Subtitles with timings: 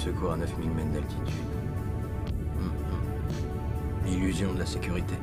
[0.00, 1.44] secours à 9000 mètres d'altitude.
[2.58, 4.12] Hum, hum.
[4.12, 5.14] Illusion de la sécurité.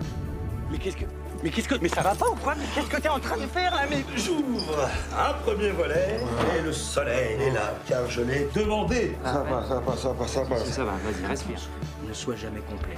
[0.71, 1.05] Mais qu'est-ce que.
[1.43, 1.75] Mais qu'est-ce que.
[1.81, 2.53] Mais ça va pas ou quoi?
[2.55, 3.81] Mais qu'est-ce que t'es en train de faire là?
[3.89, 4.87] Mais j'ouvre
[5.17, 6.19] un premier volet
[6.57, 9.17] et le soleil est là, car je l'ai demandé.
[9.23, 10.57] Ça va, ça va, ça va, ça va.
[10.57, 11.59] Ça va, vas-y, respire.
[12.07, 12.97] Ne sois jamais complet.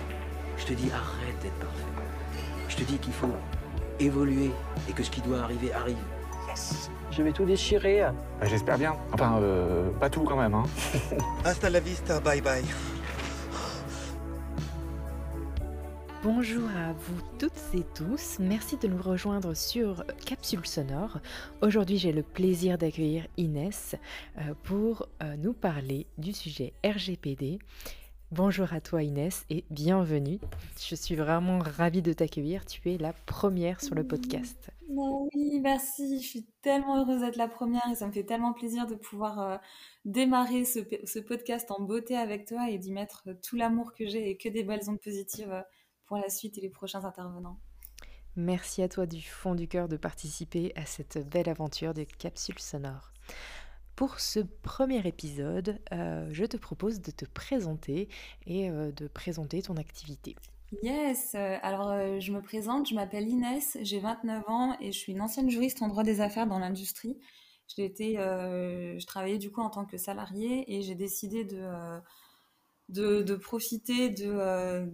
[0.57, 1.83] Je te dis, arrête d'être parfait.
[2.67, 3.33] Je te dis qu'il faut
[3.99, 4.51] évoluer
[4.89, 5.97] et que ce qui doit arriver arrive.
[7.11, 8.01] Je vais tout déchirer.
[8.39, 8.95] Bah, J'espère bien.
[9.13, 10.53] Enfin, euh, pas tout quand même.
[10.53, 10.63] Hein.
[11.45, 12.63] Hasta la vista, bye bye.
[16.21, 21.19] Bonjour à vous toutes et tous, merci de nous rejoindre sur Capsule Sonore.
[21.61, 23.95] Aujourd'hui j'ai le plaisir d'accueillir Inès
[24.37, 27.59] euh, pour euh, nous parler du sujet RGPD.
[28.31, 30.39] Bonjour à toi Inès et bienvenue.
[30.79, 34.69] Je suis vraiment ravie de t'accueillir, tu es la première sur le podcast.
[34.95, 36.21] Oh oui, merci.
[36.21, 39.39] Je suis tellement heureuse d'être la première et ça me fait tellement plaisir de pouvoir
[39.39, 39.57] euh,
[40.05, 44.29] démarrer ce, ce podcast en beauté avec toi et d'y mettre tout l'amour que j'ai
[44.29, 45.61] et que des belles ondes positives euh,
[46.05, 47.59] pour la suite et les prochains intervenants.
[48.35, 52.59] Merci à toi du fond du cœur de participer à cette belle aventure de capsule
[52.59, 53.11] sonore.
[53.99, 58.07] Pour ce premier épisode, euh, je te propose de te présenter
[58.47, 60.37] et euh, de présenter ton activité.
[60.83, 65.11] Yes, euh, alors je me présente, je m'appelle Inès, j'ai 29 ans et je suis
[65.11, 67.17] une ancienne juriste en droit des affaires dans l'industrie.
[67.77, 71.99] Été, je travaillais du coup en tant que salariée et j'ai décidé de,
[72.87, 74.89] de, profiter de,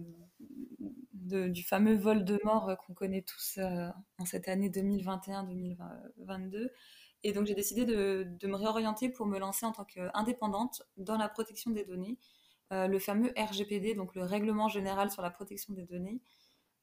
[1.12, 3.60] du fameux vol de mort qu'on connaît tous
[4.18, 6.70] en cette année 2021-2022.
[7.26, 11.28] Et donc j'ai décidé de, me réorienter pour me lancer en tant qu'indépendante dans la
[11.28, 12.18] protection des données,
[12.72, 16.20] euh, le fameux RGPD, donc le Règlement général sur la protection des données.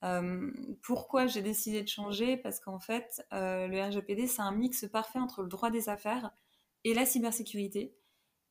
[0.04, 2.36] Euh, pourquoi j'ai décidé de changer?
[2.36, 6.32] Parce qu'en fait, euh, le RGPD, c'est un mix parfait entre le droit des affaires
[6.84, 7.96] et la cybersécurité.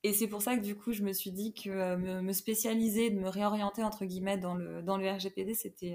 [0.02, 3.20] Et c'est pour ça que du coup, je me suis dit que me, spécialiser, de
[3.20, 5.94] me réorienter entre guillemets dans le, dans le RGPD, c'était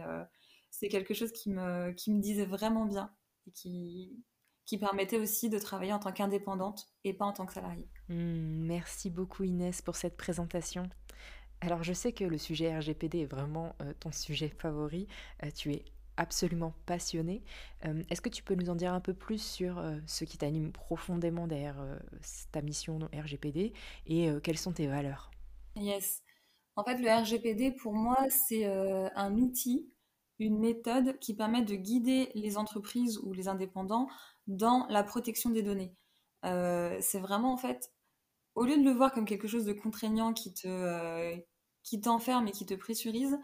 [0.91, 3.11] quelque chose qui me, qui me disait vraiment bien
[3.47, 4.23] et qui,
[4.67, 7.87] qui permettait aussi de travailler en tant qu'indépendante et pas en tant que salariée.
[8.09, 10.89] Hmm, merci beaucoup Inès pour cette présentation.
[11.61, 15.07] Alors je sais que le sujet RGPD est vraiment euh, ton sujet favori.
[15.43, 15.85] Euh, tu es
[16.17, 17.43] absolument passionnée.
[17.85, 20.71] Euh, Est-ce que tu peux nous en dire un peu plus sur ce qui t'anime
[20.71, 21.77] profondément derrière
[22.51, 23.71] ta mission RGPD
[24.07, 25.29] et quelles sont tes valeurs?
[25.75, 26.23] Yes.
[26.75, 29.91] En fait, le RGPD, pour moi, c'est un outil,
[30.39, 34.07] une méthode qui permet de guider les entreprises ou les indépendants
[34.47, 35.93] dans la protection des données.
[36.45, 37.91] Euh, c'est vraiment, en fait,
[38.55, 41.35] au lieu de le voir comme quelque chose de contraignant qui te, euh,
[41.83, 43.37] qui t'enferme et qui te pressurise,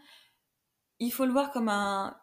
[0.98, 2.16] il faut le voir comme un,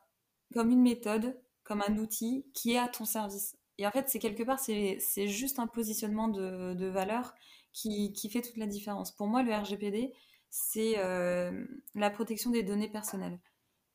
[0.54, 3.56] comme une méthode, comme un outil qui est à ton service.
[3.78, 7.34] Et en fait, c'est quelque part, c'est, juste un positionnement de, de valeur
[7.74, 9.12] qui, qui fait toute la différence.
[9.12, 10.14] Pour moi, le RGPD,
[10.50, 11.66] c'est euh,
[11.96, 13.40] la protection des données personnelles.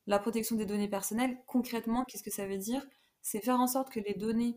[0.07, 2.85] La protection des données personnelles, concrètement, qu'est-ce que ça veut dire?
[3.23, 4.57] C'est faire en sorte que les données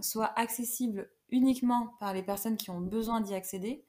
[0.00, 3.84] soient accessibles uniquement par les personnes qui ont besoin d'y accéder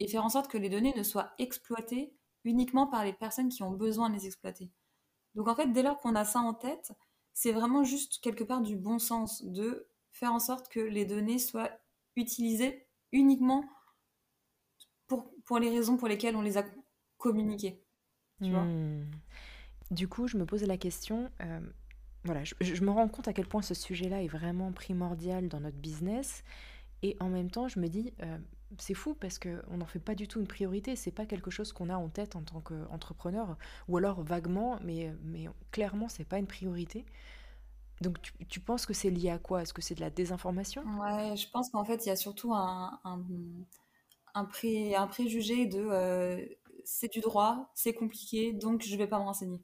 [0.00, 3.62] et faire en sorte que les données ne soient exploitées uniquement par les personnes qui
[3.62, 4.70] ont besoin de les exploiter.
[5.34, 6.92] Donc en fait, dès lors qu'on a ça en tête,
[7.32, 11.38] c'est vraiment juste quelque part du bon sens de faire en sorte que les données
[11.38, 11.70] soient
[12.16, 13.64] utilisées uniquement
[15.06, 16.64] pour, les raisons pour lesquelles on les a
[17.18, 17.84] communiquées.
[18.40, 19.04] Hmm.
[19.90, 21.60] Du coup, je me pose la question, euh,
[22.24, 25.76] voilà, je, me rends compte à quel point ce sujet-là est vraiment primordial dans notre
[25.76, 26.42] business,
[27.02, 28.38] et en même temps, je me dis, euh,
[28.78, 31.72] c'est fou parce qu'on n'en fait pas du tout une priorité, c'est pas quelque chose
[31.72, 33.56] qu'on a en tête en tant qu'entrepreneur,
[33.88, 37.04] ou alors vaguement, mais, mais clairement, c'est pas une priorité.
[38.00, 38.18] Donc,
[38.48, 39.62] tu, penses que c'est lié à quoi?
[39.62, 40.84] Est-ce que c'est de la désinformation?
[40.84, 43.22] Ouais, je pense qu'en fait, il y a surtout un, un,
[44.34, 46.44] un pré- un préjugé de euh,
[46.84, 49.62] c'est du droit, c'est compliqué, donc je vais pas me renseigner.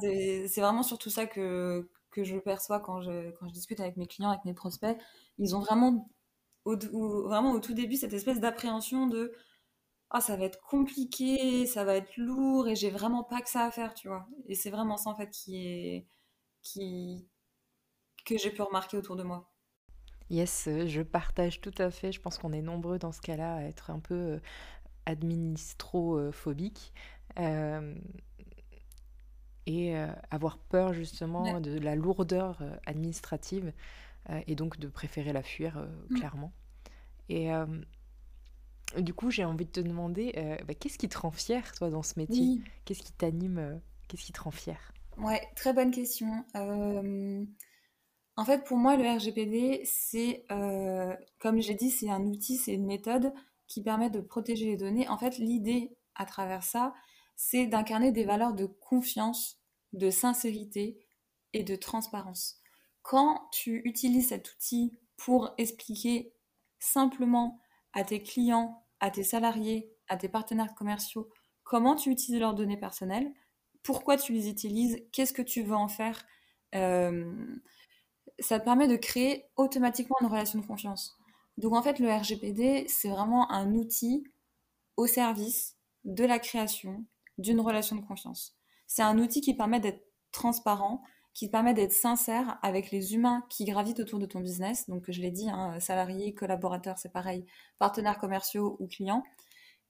[0.00, 4.06] C'est vraiment surtout ça que, que je perçois quand je, quand je discute avec mes
[4.06, 4.96] clients, avec mes prospects.
[5.38, 6.10] Ils ont vraiment
[6.64, 9.32] au, au- vraiment au tout début cette espèce d'appréhension de
[10.10, 13.64] ah ça va être compliqué, ça va être lourd et j'ai vraiment pas que ça
[13.66, 14.26] à faire, tu vois.
[14.48, 16.06] Et c'est vraiment ça en fait qui est
[16.62, 17.28] qui
[18.26, 19.50] que j'ai pu remarquer autour de moi.
[20.30, 22.12] Yes, euh, je partage tout à fait.
[22.12, 24.40] Je pense qu'on est nombreux dans ce cas-là à être un peu euh,
[25.06, 26.92] administrophobique
[27.38, 27.94] euh,
[29.66, 31.60] et euh, avoir peur justement Ouais.
[31.60, 33.72] de la lourdeur euh, administrative
[34.30, 36.24] euh, et donc de préférer la fuir Mm.
[36.28, 36.52] clairement.
[37.28, 37.48] Et
[38.98, 40.32] du coup, j'ai envie de te demander,
[40.66, 42.50] bah, qu'est-ce qui te rend fier, toi, dans ce métier?
[42.50, 43.80] Oui, Qu'est-ce qui t'anime?
[44.08, 44.92] Qu'est-ce qui te rend fier?
[45.16, 46.44] ouais, très bonne question.
[48.36, 50.44] En fait, pour moi, le RGPD, c'est,
[51.38, 53.32] comme j'ai dit, c'est un outil, c'est une méthode
[53.66, 56.94] qui permet de protéger les données, en fait, l'idée à travers ça,
[57.36, 59.60] c'est d'incarner des valeurs de confiance,
[59.92, 60.98] de sincérité
[61.52, 62.60] et de transparence.
[63.02, 66.32] Quand tu utilises cet outil pour expliquer
[66.78, 67.60] simplement
[67.92, 71.28] à tes clients, à tes salariés, à tes partenaires commerciaux,
[71.62, 73.32] comment tu utilises leurs données personnelles,
[73.82, 76.24] pourquoi tu les utilises, qu'est-ce que tu veux en faire,
[76.74, 77.32] euh,
[78.38, 81.16] ça te permet de créer automatiquement une relation de confiance.
[81.58, 84.24] Donc en fait, le RGPD, c'est vraiment un outil
[84.96, 87.04] au service de la création
[87.38, 88.56] d'une relation de confiance.
[88.86, 91.02] C'est un outil qui permet d'être transparent,
[91.32, 94.88] qui permet d'être sincère avec les humains qui gravitent autour de ton business.
[94.88, 97.44] Donc je l'ai dit, hein, salariés, collaborateurs, c'est pareil,
[97.78, 99.24] partenaires commerciaux ou clients,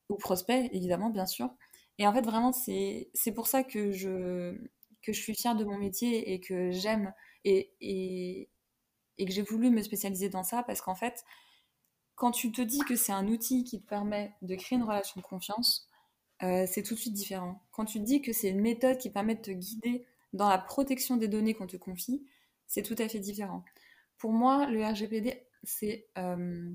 [0.09, 1.51] ou prospects, évidemment, bien sûr.
[1.99, 4.57] Et en fait, vraiment, c'est pour ça que je,
[5.03, 7.13] que je suis fière de mon métier et que j'aime
[7.45, 8.49] et, et,
[9.19, 11.25] et, que j'ai voulu me spécialiser dans ça parce qu'en fait,
[12.15, 15.21] quand tu te dis que c'est un outil qui te permet de créer une relation
[15.21, 15.89] de confiance,
[16.43, 17.63] euh, c'est tout de suite différent.
[17.71, 20.59] Quand tu te dis que c'est une méthode qui permet de te guider dans la
[20.59, 22.27] protection des données qu'on te confie,
[22.67, 23.65] c'est tout à fait différent.
[24.19, 26.71] Pour moi, le RGPD, c'est euh,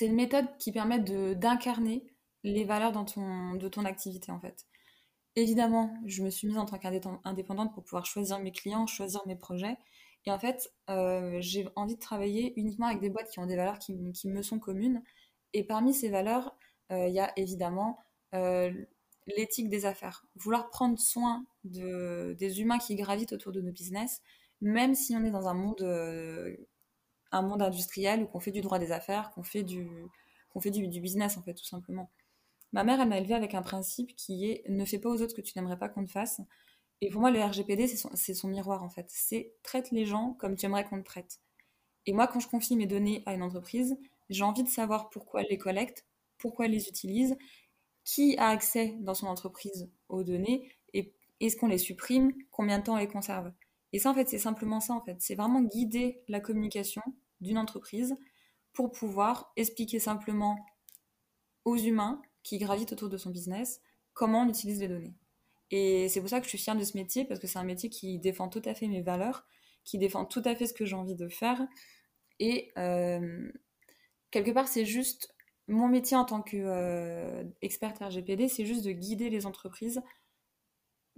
[0.00, 2.04] une méthode qui permet d'incarner
[2.44, 4.66] les valeurs dans ton, de ton activité en fait.
[5.34, 9.36] Évidemment, je me suis mise en tant qu'indépendante pour pouvoir choisir mes clients, choisir mes
[9.36, 9.78] projets.
[10.26, 13.56] Et en fait, euh, j'ai envie de travailler uniquement avec des boîtes qui ont des
[13.56, 15.02] valeurs qui, me sont communes.
[15.54, 16.54] Et parmi ces valeurs,
[16.90, 17.98] il y a évidemment
[18.32, 20.24] l'éthique des affaires.
[20.36, 24.20] Vouloir prendre soin de, des humains qui gravitent autour de nos business,
[24.60, 25.82] même si on est dans un monde,
[27.32, 29.88] un monde industriel où qu'on fait du droit des affaires, qu'on fait, du,
[30.52, 32.10] qu'on fait du, business, en fait, tout simplement.
[32.72, 35.30] Ma mère, elle m'a élevée avec un principe qui est ne fais pas aux autres
[35.30, 36.40] ce que tu n'aimerais pas qu'on te fasse.
[37.00, 39.06] Et pour moi, le RGPD, c'est son, miroir en fait.
[39.08, 41.40] C'est traite les gens comme tu aimerais qu'on te traite.
[42.06, 43.98] Et moi, quand je confie mes données à une entreprise,
[44.30, 46.06] j'ai envie de savoir pourquoi elle les collecte,
[46.38, 47.36] pourquoi elle les utilise,
[48.04, 52.84] qui a accès dans son entreprise aux données, et est-ce qu'on les supprime, combien de
[52.84, 53.52] temps on les conserve.
[53.92, 55.16] Et ça, en fait, c'est simplement ça, en fait.
[55.20, 57.02] C'est vraiment guider la communication
[57.40, 58.16] d'une entreprise
[58.72, 60.58] pour pouvoir expliquer simplement
[61.64, 63.80] aux humains qui gravitent autour de son business
[64.14, 65.14] comment on utilise les données.
[65.70, 67.64] Et c'est pour ça que je suis fière de ce métier, parce que c'est un
[67.64, 69.46] métier qui défend tout à fait mes valeurs,
[69.84, 71.66] qui défend tout à fait ce que j'ai envie de faire.
[72.38, 73.50] Et euh,
[74.30, 75.34] quelque part, c'est juste
[75.68, 80.02] mon métier en tant qu'experte euh, RGPD, c'est juste de guider les entreprises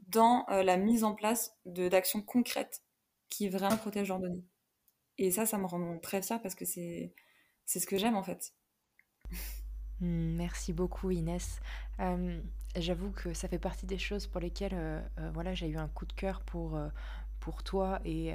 [0.09, 2.85] dans euh, la mise en place d'actions concrètes
[3.29, 4.45] qui vraiment protègent leurs données.
[5.19, 7.13] Et ça, ça me rend très fière parce que c'est
[7.67, 8.55] ce que j'aime en fait.
[10.01, 11.61] Hmm, merci beaucoup Inès.
[12.77, 15.87] J'avoue que ça fait partie des choses pour lesquelles euh, euh, voilà, j'ai eu un
[15.87, 16.89] coup de cœur pour, euh,
[17.45, 18.33] pour toi et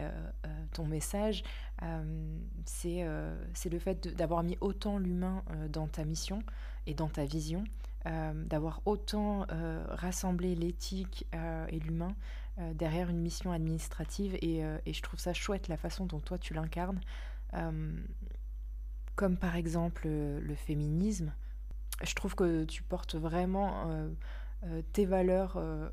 [0.72, 1.44] ton message.
[2.66, 6.44] c'est le fait d'avoir mis autant l'humain dans ta mission
[6.86, 7.64] et dans ta vision,
[8.06, 9.48] d'avoir autant
[9.90, 11.26] rassemblé l'éthique
[11.70, 12.16] et l'humain
[12.76, 14.38] derrière une mission administrative.
[14.42, 17.02] Et, je trouve ça chouette la façon dont toi tu l'incarnes.
[19.16, 21.34] comme par exemple le féminisme
[22.04, 24.10] je trouve que tu portes vraiment euh,
[24.66, 25.90] euh, tes valeurs euh,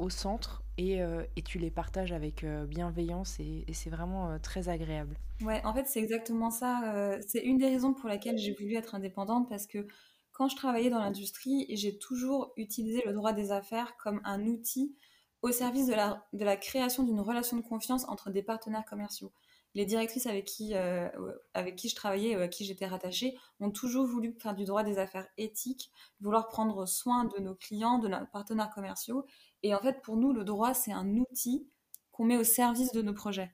[0.00, 1.00] au centre et,
[1.36, 5.16] et, tu les partages avec bienveillance et, c'est vraiment très agréable.
[5.42, 7.18] Ouais, en fait, c'est exactement ça.
[7.26, 9.86] c'est une des raisons pour laquelle j'ai voulu être indépendante parce que
[10.32, 14.96] quand je travaillais dans l'industrie, j'ai toujours utilisé le droit des affaires comme un outil
[15.42, 19.32] au service de la, de la création d'une relation de confiance entre des partenaires commerciaux
[19.74, 21.08] les directrices avec qui, euh,
[21.54, 24.98] avec qui je travaillais, à qui j'étais rattachée, ont toujours voulu faire du droit des
[24.98, 25.90] affaires éthiques,
[26.20, 29.24] vouloir prendre soin de nos clients, de nos partenaires commerciaux.
[29.62, 31.68] Et en fait, pour nous, le droit, c'est un outil
[32.12, 33.50] qu'on met au service de nos projets.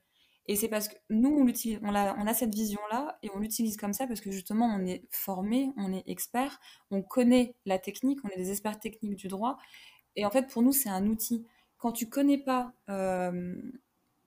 [0.48, 4.20] Et c'est parce que nous, on, a, cette vision-là et on l'utilise comme ça parce
[4.20, 6.60] que justement, on est formé, on est expert,
[6.92, 9.58] on connaît la technique, on est des experts techniques du droit.
[10.14, 11.46] Et en fait, pour nous, c'est un outil.
[11.78, 13.56] Quand tu connais pas euh,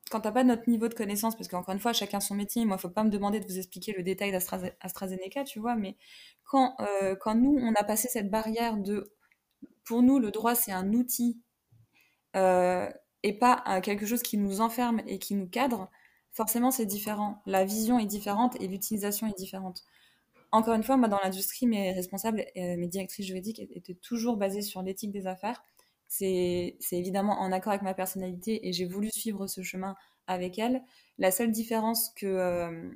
[0.09, 2.77] quand t'as pas notre niveau de connaissance, parce qu'encore une fois, chacun son métier, moi,
[2.77, 5.95] faut pas me demander de vous expliquer le détail d'AstraZeneca, tu vois, mais
[6.43, 9.13] quand, euh, quand nous, on a passé cette barrière de,
[9.85, 11.39] pour nous, le droit, c'est un outil
[12.35, 15.89] et pas quelque chose qui nous enferme et qui nous cadre,
[16.31, 17.41] forcément, c'est différent.
[17.45, 19.83] La vision est différente et l'utilisation est différente.
[20.51, 24.61] Encore une fois, moi, dans l'industrie, mes responsables, et mes directrices juridiques étaient toujours basées
[24.61, 25.63] sur l'éthique des affaires
[26.09, 29.95] c'est évidemment en accord avec ma personnalité et j'ai voulu suivre ce chemin
[30.27, 30.81] avec elle.
[31.17, 32.91] La seule différence que, euh,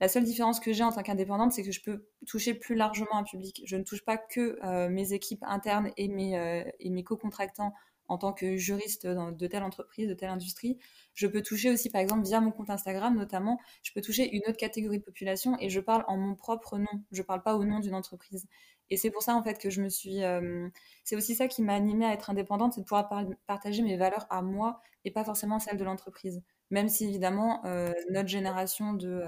[0.00, 3.16] la seule différence que j'ai en tant qu'indépendante, c'est que je peux toucher plus largement
[3.16, 3.62] un public.
[3.66, 7.74] Je ne touche pas que euh, mes équipes internes et mes, euh, et mes co-contractants
[8.12, 10.78] en tant que juriste de telle entreprise, de telle industrie.
[11.14, 14.42] Je peux toucher aussi, par exemple, via mon compte Instagram notamment, je peux toucher une
[14.46, 17.04] autre catégorie de population et je parle en mon propre nom.
[17.10, 18.46] Je ne parle pas au nom d'une entreprise.
[18.90, 20.22] Et c'est pour ça, en fait, que je me suis.
[20.22, 20.68] Euh,
[21.04, 23.08] c'est aussi ça qui m'a animée à être indépendante, c'est de pouvoir
[23.46, 26.42] partager mes valeurs à moi et pas forcément celles de l'entreprise.
[26.70, 29.22] Même si, évidemment, euh, notre génération de,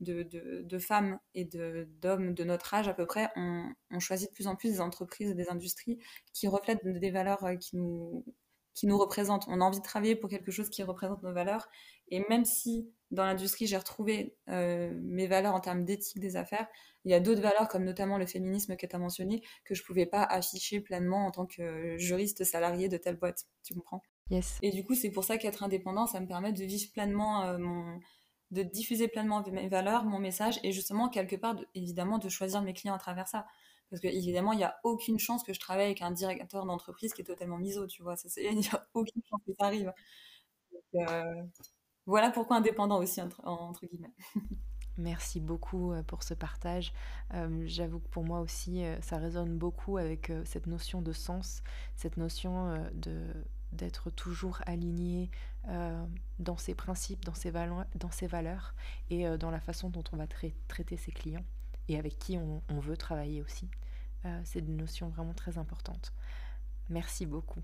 [0.00, 4.56] de, femmes et d'hommes de, notre âge à peu près, on, choisit de plus en
[4.56, 5.98] plus des entreprises et des industries
[6.32, 8.24] qui reflètent des valeurs euh, qui nous,
[8.74, 9.46] qui nous représentent.
[9.48, 11.68] On a envie de travailler pour quelque chose qui représente nos valeurs.
[12.08, 16.68] Et même si dans l'industrie, j'ai retrouvé euh, mes valeurs en termes d'éthique des affaires,
[17.04, 19.82] il y a d'autres valeurs, comme notamment le féminisme que tu as mentionné, que je
[19.82, 23.44] ne pouvais pas afficher pleinement en tant que juriste salarié de telle boîte.
[23.62, 24.02] Tu comprends?
[24.30, 24.58] Yes.
[24.60, 27.58] Et du coup, c'est pour ça qu'être indépendant, ça me permet de vivre pleinement euh,
[27.58, 28.00] mon,
[28.50, 32.72] de diffuser pleinement mes valeurs, mon message, et justement, quelque part, évidemment, de choisir mes
[32.72, 33.46] clients à travers ça.
[33.90, 37.12] Parce que, évidemment, il n'y a aucune chance que je travaille avec un directeur d'entreprise
[37.12, 38.14] qui est totalement miso, tu vois.
[38.36, 39.92] Il n'y a aucune chance que ça arrive.
[40.94, 41.42] Euh,
[42.06, 44.14] voilà pourquoi indépendant aussi, entre, guillemets.
[44.98, 46.92] Merci beaucoup euh, pour ce partage.
[47.34, 51.62] Euh, j'avoue que pour moi aussi, ça résonne beaucoup avec cette notion de sens,
[51.96, 52.76] cette notion
[53.72, 55.30] d'être toujours aligné
[56.38, 58.74] dans ses principes, dans ses, dans ses valeurs
[59.10, 61.44] et euh, dans la façon dont on va traiter ses clients
[61.88, 63.68] et avec qui on, veut travailler aussi.
[64.24, 66.12] Euh, c'est une notion vraiment très importante.
[66.88, 67.62] Merci beaucoup.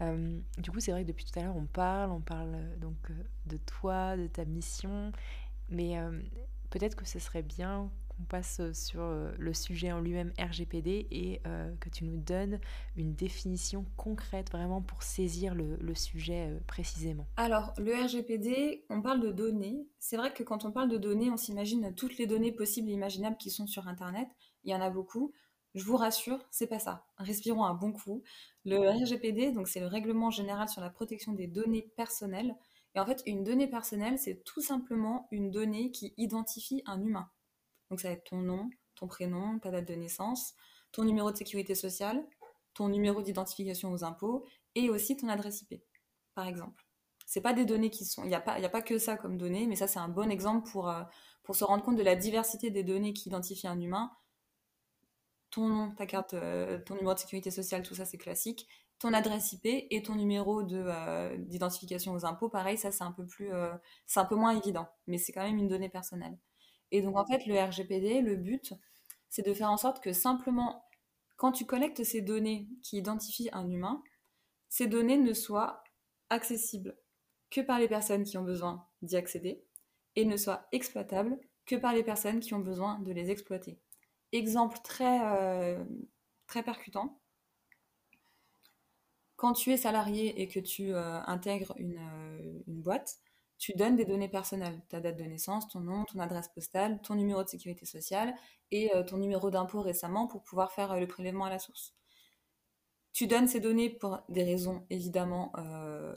[0.00, 3.12] du coup, c'est vrai que depuis tout à l'heure, on parle, on parle donc
[3.46, 5.12] de toi, de ta mission,
[5.68, 5.96] mais
[6.70, 7.90] peut-être que ce serait bien
[8.20, 12.16] on passe euh, sur euh, le sujet en lui-même RGPD et euh, que tu nous
[12.16, 12.60] donnes
[12.96, 17.26] une définition concrète vraiment pour saisir le, sujet précisément.
[17.36, 19.88] Alors, le RGPD, on parle de données.
[19.98, 22.92] C'est vrai que quand on parle de données, on s'imagine toutes les données possibles et
[22.92, 24.28] imaginables qui sont sur Internet.
[24.64, 25.32] Il y en a beaucoup.
[25.74, 27.06] Je vous rassure, c'est pas ça.
[27.16, 28.22] Respirons un bon coup.
[28.64, 32.54] Le RGPD, donc c'est le règlement général sur la protection des données personnelles.
[32.94, 37.28] Et en fait, une donnée personnelle, c'est tout simplement une donnée qui identifie un humain.
[37.90, 40.54] Donc ça va être ton nom, ton prénom, ta date de naissance,
[40.92, 42.24] ton numéro de sécurité sociale,
[42.74, 45.82] ton numéro d'identification aux impôts et aussi ton adresse IP,
[46.34, 46.84] par exemple.
[47.26, 48.24] C'est pas des données qui sont.
[48.24, 50.30] Il n'y a, pas, a pas que ça comme données, mais ça, c'est un bon
[50.30, 51.02] exemple pour, euh,
[51.42, 54.10] pour se rendre compte de la diversité des données qui identifient un humain.
[55.50, 58.66] Ton nom, ta carte, euh, ton numéro de sécurité sociale, tout ça, c'est classique.
[58.98, 63.26] Ton adresse IP et ton numéro euh, d'identification aux impôts, pareil, ça, c'est un, peu
[63.26, 63.50] plus,
[64.06, 66.38] c'est un peu moins évident, mais c'est quand même une donnée personnelle.
[66.90, 68.74] Et donc, en fait, le RGPD, le but,
[69.28, 70.84] c'est de faire en sorte que simplement,
[71.36, 74.02] quand tu collectes ces données qui identifient un humain,
[74.68, 75.82] ces données ne soient
[76.30, 76.96] accessibles
[77.50, 79.62] que par les personnes qui ont besoin d'y accéder
[80.16, 83.78] et ne soient exploitables que par les personnes qui ont besoin de les exploiter.
[84.32, 85.84] Exemple très, euh,
[86.46, 87.20] très percutant.
[89.36, 93.18] Quand tu es salarié et que tu euh, intègres une, euh, une boîte,
[93.58, 97.16] tu donnes des données personnelles, ta date de naissance, ton nom, ton adresse postale, ton
[97.16, 98.34] numéro de sécurité sociale
[98.70, 101.94] et euh, ton numéro d'impôt récemment pour pouvoir faire euh, le prélèvement à la source.
[103.12, 106.14] Tu donnes ces données pour des raisons évidemment euh,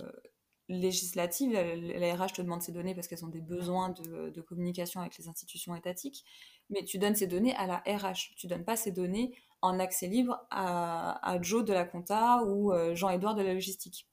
[0.69, 1.51] législatives.
[1.51, 5.27] La, RH te demande ces données parce qu'elles ont des besoins de, communication avec les
[5.27, 6.23] institutions étatiques,
[6.69, 8.35] mais tu donnes ces données à la RH.
[8.37, 9.33] Tu donnes pas ces données
[9.63, 14.07] en accès libre à, à Joe de la compta ou Jean-Édouard de la logistique.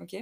[0.00, 0.16] Ok?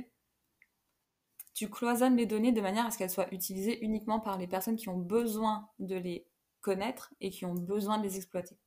[1.55, 4.77] Tu cloisonnes les données de manière à ce qu'elles soient utilisées uniquement par les personnes
[4.77, 6.27] qui ont besoin de les
[6.61, 8.59] connaître et qui ont besoin de les exploiter.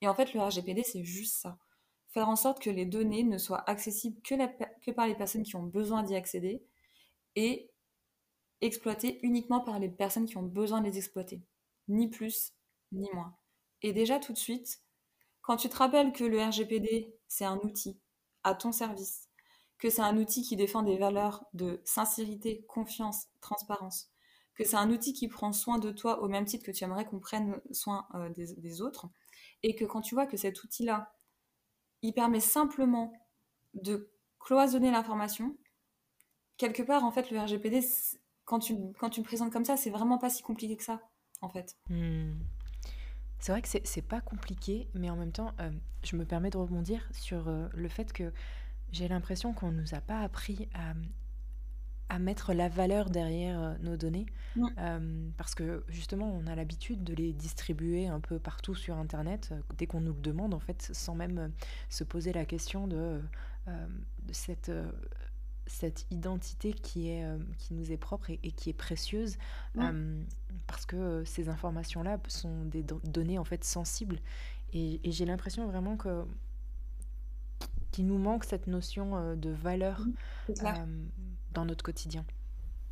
[0.00, 1.58] Et en fait, le RGPD, c'est juste ça.
[2.10, 5.64] Faire en sorte que les données ne soient accessibles que, par les personnes qui ont
[5.64, 6.62] besoin d'y accéder
[7.34, 7.70] et
[8.60, 11.42] exploitées uniquement par les personnes qui ont besoin de les exploiter.
[11.88, 12.52] Ni plus,
[12.92, 13.36] ni moins.
[13.82, 14.80] Et déjà tout de suite,
[15.42, 17.98] quand tu te rappelles que le RGPD, c'est un outil
[18.44, 19.27] à ton service
[19.78, 24.10] que c'est un outil qui défend des valeurs de sincérité, confiance, transparence,
[24.54, 27.04] que c'est un outil qui prend soin de toi au même titre que tu aimerais
[27.04, 29.06] qu'on prenne soin euh, des, autres,
[29.62, 31.12] et que quand tu vois que cet outil-là,
[32.02, 33.12] il permet simplement
[33.74, 35.56] de cloisonner l'information,
[36.56, 37.80] quelque part, en fait, le RGPD,
[38.44, 41.00] quand tu, quand tu le présentes comme ça, c'est vraiment pas si compliqué que ça,
[41.40, 41.76] en fait.
[41.88, 42.32] Hmm.
[43.40, 45.70] C'est vrai que c'est pas compliqué, mais en même temps, euh,
[46.02, 48.32] je me permets de rebondir sur euh, le fait que
[48.92, 50.94] j'ai l'impression qu'on ne nous a pas appris à,
[52.08, 54.26] à, mettre la valeur derrière euh, nos données,
[54.78, 59.50] euh, parce que justement, on a l'habitude de les distribuer un peu partout sur Internet,
[59.52, 61.52] euh, dès qu'on nous le demande, en fait, sans même
[61.90, 63.20] se poser la question de,
[63.66, 64.72] de cette
[65.70, 67.26] cette identité qui, est,
[67.58, 69.36] qui nous est propre et, qui est précieuse,
[70.66, 74.18] parce que ces informations-là sont des données en fait sensibles.
[74.72, 76.24] Et, et j'ai l'impression vraiment que
[77.90, 80.00] qu'il nous manque cette notion euh, de valeur
[80.76, 81.06] euh,
[81.52, 82.24] dans notre quotidien.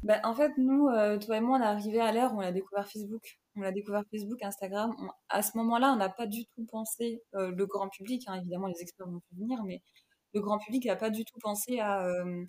[0.03, 2.41] Bah, en fait, nous, euh, toi et moi, on est arrivé à l'ère où on
[2.41, 3.39] a découvert Facebook.
[3.57, 4.95] On a découvert Facebook, Instagram.
[4.99, 8.35] On- à ce moment-là, on n'a pas du tout pensé, euh, le grand public, hein,
[8.35, 9.83] évidemment, les experts vont venir, mais
[10.35, 12.45] le grand public n'a pas du tout pensé à, euh,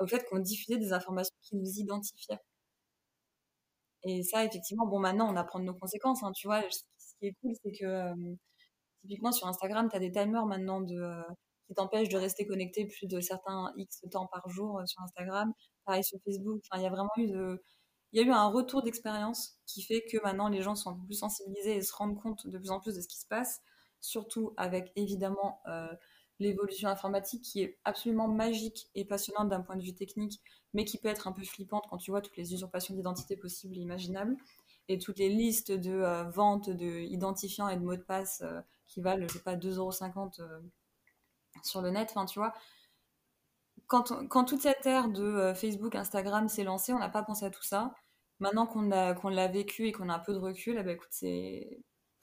[0.00, 2.38] au fait qu'on diffusait des informations qui nous identifiaient.
[4.04, 6.62] Et ça, effectivement, bon, maintenant, on apprend de nos conséquences, hein, tu vois.
[6.70, 8.14] Ce qui est cool, c'est que, euh,
[9.02, 10.96] typiquement, sur Instagram, tu as des timers maintenant de,
[11.70, 15.52] qui t'empêchent de rester connecté plus de certains X temps par jour euh, sur Instagram.
[15.84, 16.60] Pareil sur Facebook.
[16.64, 17.62] Enfin, il y a vraiment eu de,
[18.12, 20.94] il y a eu un retour d'expérience qui fait que maintenant, les gens sont un
[20.94, 23.26] peu plus sensibilisés et se rendent compte de plus en plus de ce qui se
[23.26, 23.60] passe.
[24.00, 25.86] Surtout avec, évidemment, euh,
[26.40, 30.40] l'évolution informatique qui est absolument magique et passionnante d'un point de vue technique,
[30.74, 33.76] mais qui peut être un peu flippante quand tu vois toutes les usurpations d'identité possibles
[33.78, 34.36] et imaginables,
[34.88, 38.42] et toutes les listes de euh, ventes de identifiants et de mots de passe
[38.90, 40.60] qui valent, je sais pas, 2,50€ euh,
[41.62, 42.52] sur le net, enfin tu vois.
[43.86, 47.44] Quand, on- toute cette ère de euh, Facebook, Instagram s'est lancée, on n'a pas pensé
[47.44, 47.92] à tout ça.
[48.38, 51.12] Maintenant qu'on qu'on l'a vécu et qu'on a un peu de recul, eh ben, écoute,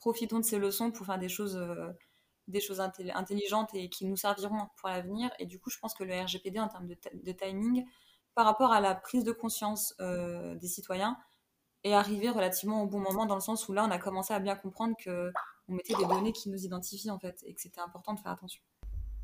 [0.00, 1.92] profitons de ces leçons pour faire des choses, euh,
[3.14, 5.30] intelligentes et qui nous serviront pour l'avenir.
[5.38, 7.84] Et du coup, je pense que le RGPD, en termes de, ti- de timing,
[8.34, 11.16] par rapport à la prise de conscience euh, des citoyens,
[11.84, 14.40] est arrivé relativement au bon moment, dans le sens où là, on a commencé à
[14.40, 15.32] bien comprendre que
[15.68, 18.32] on mettait des données qui nous identifient, en fait, et que c'était important de faire
[18.32, 18.62] attention.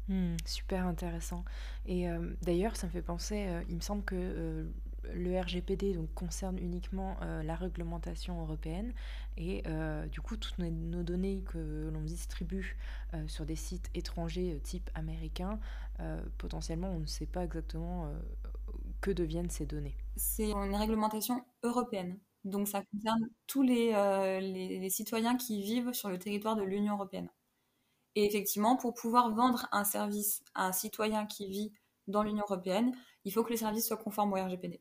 [0.09, 1.45] Hmm, super intéressant.
[1.87, 4.65] Et euh, d'ailleurs, ça me fait penser, euh, il me semble que euh,
[5.15, 8.93] le RGPD donc, concerne uniquement euh, la réglementation européenne
[9.39, 12.77] et euh, du coup, toutes nos, nos données que l'on distribue
[13.15, 15.59] euh, sur des sites étrangers euh, type américain,
[16.01, 18.19] euh, potentiellement, on ne sait pas exactement euh,
[19.01, 19.97] que deviennent ces données.
[20.17, 22.19] C'est une réglementation européenne.
[22.45, 26.63] Donc ça concerne tous les, euh, les, les citoyens qui vivent sur le territoire de
[26.63, 27.31] l'Union européenne.
[28.17, 31.73] Et effectivement, pour pouvoir vendre un service à un citoyen qui vit
[32.07, 32.93] dans l'Union européenne,
[33.25, 34.81] il faut que le service soit conforme au RGPD.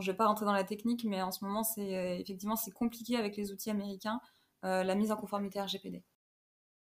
[0.00, 2.56] Je ne vais pas rentrer dans la technique, mais en ce moment, c'est euh, effectivement
[2.74, 4.20] compliqué avec les outils américains,
[4.64, 6.02] euh, la mise en conformité RGPD.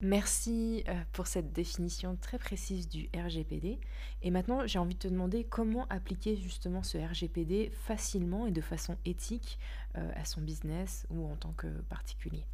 [0.01, 3.81] Merci euh, pour cette définition très précise du RGPD.
[4.23, 8.61] Et maintenant, j'ai envie de te demander comment appliquer justement ce RGPD facilement et de
[8.61, 9.59] façon éthique
[9.95, 12.47] à son business ou en tant que particulier.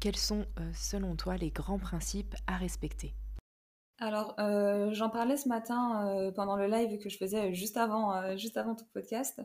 [0.00, 3.14] Quels sont, euh, selon toi, les grands principes à respecter?
[3.98, 8.14] Alors, euh, j'en parlais ce matin euh, pendant le live que je faisais juste avant,
[8.14, 9.40] euh, juste avant ton podcast.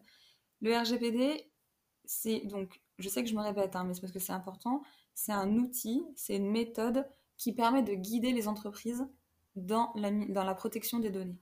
[0.61, 1.51] Le RGPD,
[2.05, 4.81] c'est donc, je sais que je me répète, hein, mais c'est parce que c'est important,
[5.13, 7.07] c'est un outil, c'est une méthode
[7.37, 9.07] qui permet de guider les entreprises
[9.55, 11.37] dans la protection des données.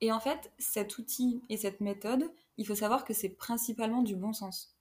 [0.00, 4.16] Et en fait, cet outil et cette méthode, il faut savoir que c'est principalement du
[4.16, 4.71] bon sens.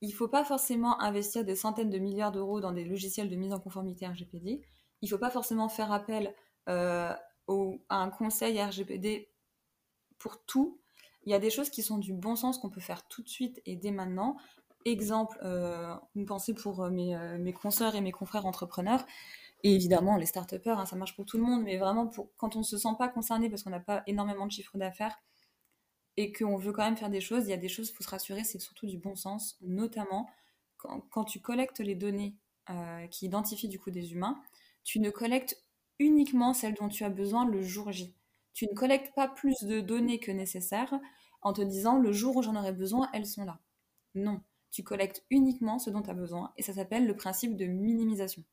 [0.00, 3.36] Il ne faut pas forcément investir des centaines de milliards d'euros dans des logiciels de
[3.36, 4.62] mise en conformité RGPD.
[5.00, 6.34] Il ne faut pas forcément faire appel
[6.68, 7.12] euh,
[7.88, 9.30] à un conseil RGPD
[10.18, 10.80] pour tout.
[11.24, 13.28] Il y a des choses qui sont du bon sens qu'on peut faire tout de
[13.28, 14.36] suite et dès maintenant.
[14.86, 19.06] Exemple, euh, une pensée pour euh, mes, consoeurs et mes confrères entrepreneurs.
[19.62, 22.58] Et évidemment, les start hein, ça marche pour tout le monde, mais vraiment quand on
[22.58, 25.18] ne se sent pas concerné parce qu'on n'a pas énormément de chiffre d'affaires
[26.16, 28.04] et qu'on veut quand même faire des choses, il y a des choses, il faut
[28.04, 30.28] se rassurer, c'est surtout du bon sens, notamment
[31.10, 32.36] quand, tu collectes les données
[32.70, 34.40] euh, qui identifient du coup des humains,
[34.84, 35.62] tu ne collectes
[35.98, 38.14] uniquement celles dont tu as besoin le jour J.
[38.52, 40.92] Tu ne collectes pas plus de données que nécessaire
[41.42, 43.58] en te disant le jour où j'en aurai besoin, elles sont là.
[44.14, 47.64] Non, tu collectes uniquement ce dont tu as besoin et ça s'appelle le principe de
[47.64, 48.44] minimisation.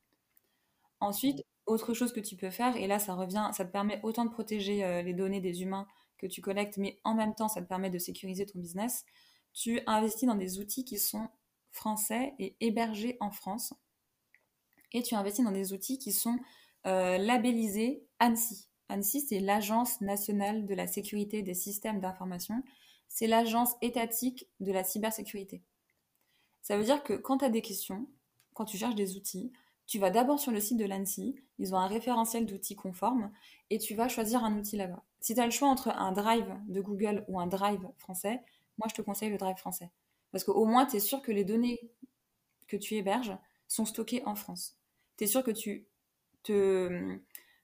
[0.99, 4.25] Ensuite, autre chose que tu peux faire, et là ça revient, ça te permet autant
[4.25, 5.87] de protéger euh, les données des humains
[6.21, 9.05] que tu collectes, mais en même temps ça te permet de sécuriser ton business,
[9.53, 11.27] tu investis dans des outils qui sont
[11.71, 13.73] français et hébergés en France,
[14.93, 16.37] et tu investis dans des outils qui sont
[16.85, 18.67] euh, labellisés ANSI.
[18.89, 22.61] ANSI, c'est l'Agence nationale de la sécurité des systèmes d'information.
[23.07, 25.63] C'est l'agence étatique de la cybersécurité.
[26.61, 28.07] Ça veut dire que quand tu as des questions,
[28.53, 29.51] quand tu cherches des outils,
[29.87, 33.31] tu vas d'abord sur le site de l'ANSI, ils ont un référentiel d'outils conformes,
[33.69, 35.03] et tu vas choisir un outil là-bas.
[35.19, 38.41] Si tu as le choix entre un drive de Google ou un drive français,
[38.77, 39.91] moi je te conseille le drive français.
[40.31, 41.79] Parce qu'au moins, tu es sûr que les données
[42.67, 44.77] que tu héberges sont stockées en France.
[45.17, 45.87] Tu es sûr que tu
[46.43, 47.17] te,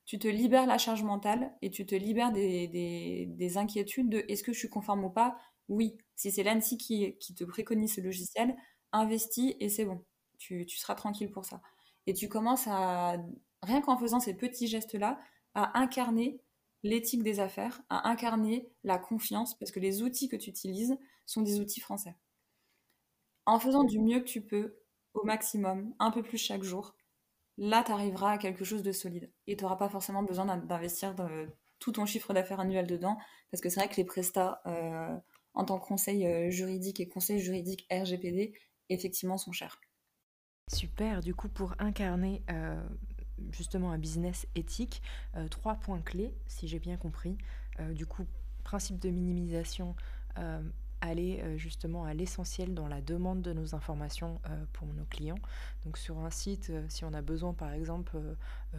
[0.05, 4.25] tu te libères la charge mentale et tu te libères des, des, des inquiétudes de
[4.27, 5.37] est-ce que je suis conforme ou pas?
[5.69, 8.55] Oui, si c'est l'ANSI qui, te préconise ce logiciel,
[8.91, 10.03] investis et c'est bon.
[10.37, 11.61] Tu seras tranquille pour ça.
[12.07, 13.17] Et tu commences à,
[13.61, 15.19] rien qu'en faisant ces petits gestes-là,
[15.53, 16.41] à incarner
[16.83, 21.41] l'éthique des affaires, à incarner la confiance, parce que les outils que tu utilises sont
[21.41, 22.15] des outils français.
[23.45, 24.77] En faisant du mieux que tu peux,
[25.13, 26.95] au maximum, un peu plus chaque jour,
[27.57, 29.31] là, tu arriveras à quelque chose de solide.
[29.47, 31.15] Et tu n'auras pas forcément besoin d'investir
[31.79, 33.17] tout ton chiffre d'affaires annuel dedans,
[33.51, 35.17] parce que c'est vrai que les prestats euh,
[35.53, 38.53] en tant que conseil euh, juridique et conseil juridique RGPD,
[38.89, 39.81] effectivement, sont chers.
[40.71, 42.81] Super, du coup, pour incarner euh,
[43.51, 45.01] justement un business éthique,
[45.49, 47.37] trois points clés, si j'ai bien compris.
[47.91, 48.25] du coup,
[48.63, 49.95] principe de minimisation,
[51.01, 55.39] aller euh, justement à l'essentiel dans la demande de nos informations euh, pour nos clients.
[55.85, 58.17] Donc sur un site, euh, si on a besoin par exemple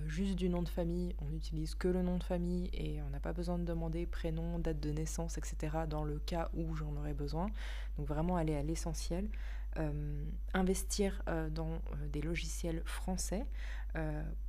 [0.06, 3.20] juste du nom de famille, on n'utilise que le nom de famille et on n'a
[3.20, 5.86] pas besoin de demander prénom, date de naissance, etc.
[5.88, 7.46] dans le cas où j'en aurais besoin.
[7.96, 9.28] Donc vraiment aller à l'essentiel.
[10.54, 13.46] Investir dans des logiciels français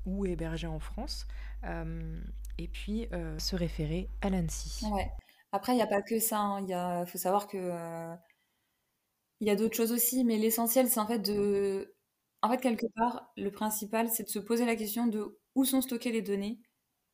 [0.05, 1.27] ou hébergés en France.
[1.63, 4.85] et puis se référer à l'ANSI.
[5.51, 6.59] Après, il n'y a pas que ça.
[6.67, 7.05] Il hein.
[7.05, 8.15] faut savoir que euh,
[9.39, 11.95] il y a d'autres choses aussi, mais l'essentiel, c'est en fait de,
[12.41, 15.81] en fait quelque part, le principal, c'est de se poser la question de où sont
[15.81, 16.59] stockées les données,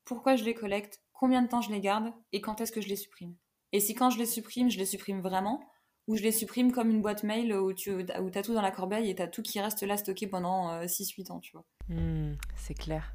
[0.04, 2.88] pourquoi je les collecte, combien de temps je les garde et quand est-ce que je
[2.88, 3.34] les supprime.
[3.72, 5.60] Et si quand je les supprime, je les supprime vraiment,
[6.06, 8.70] ou je les supprime comme une boîte mail où tu où as tout dans la
[8.70, 11.64] corbeille et tu as tout qui reste là stocké pendant 6-8 euh, ans, tu vois.
[11.88, 13.14] Mmh, c'est clair.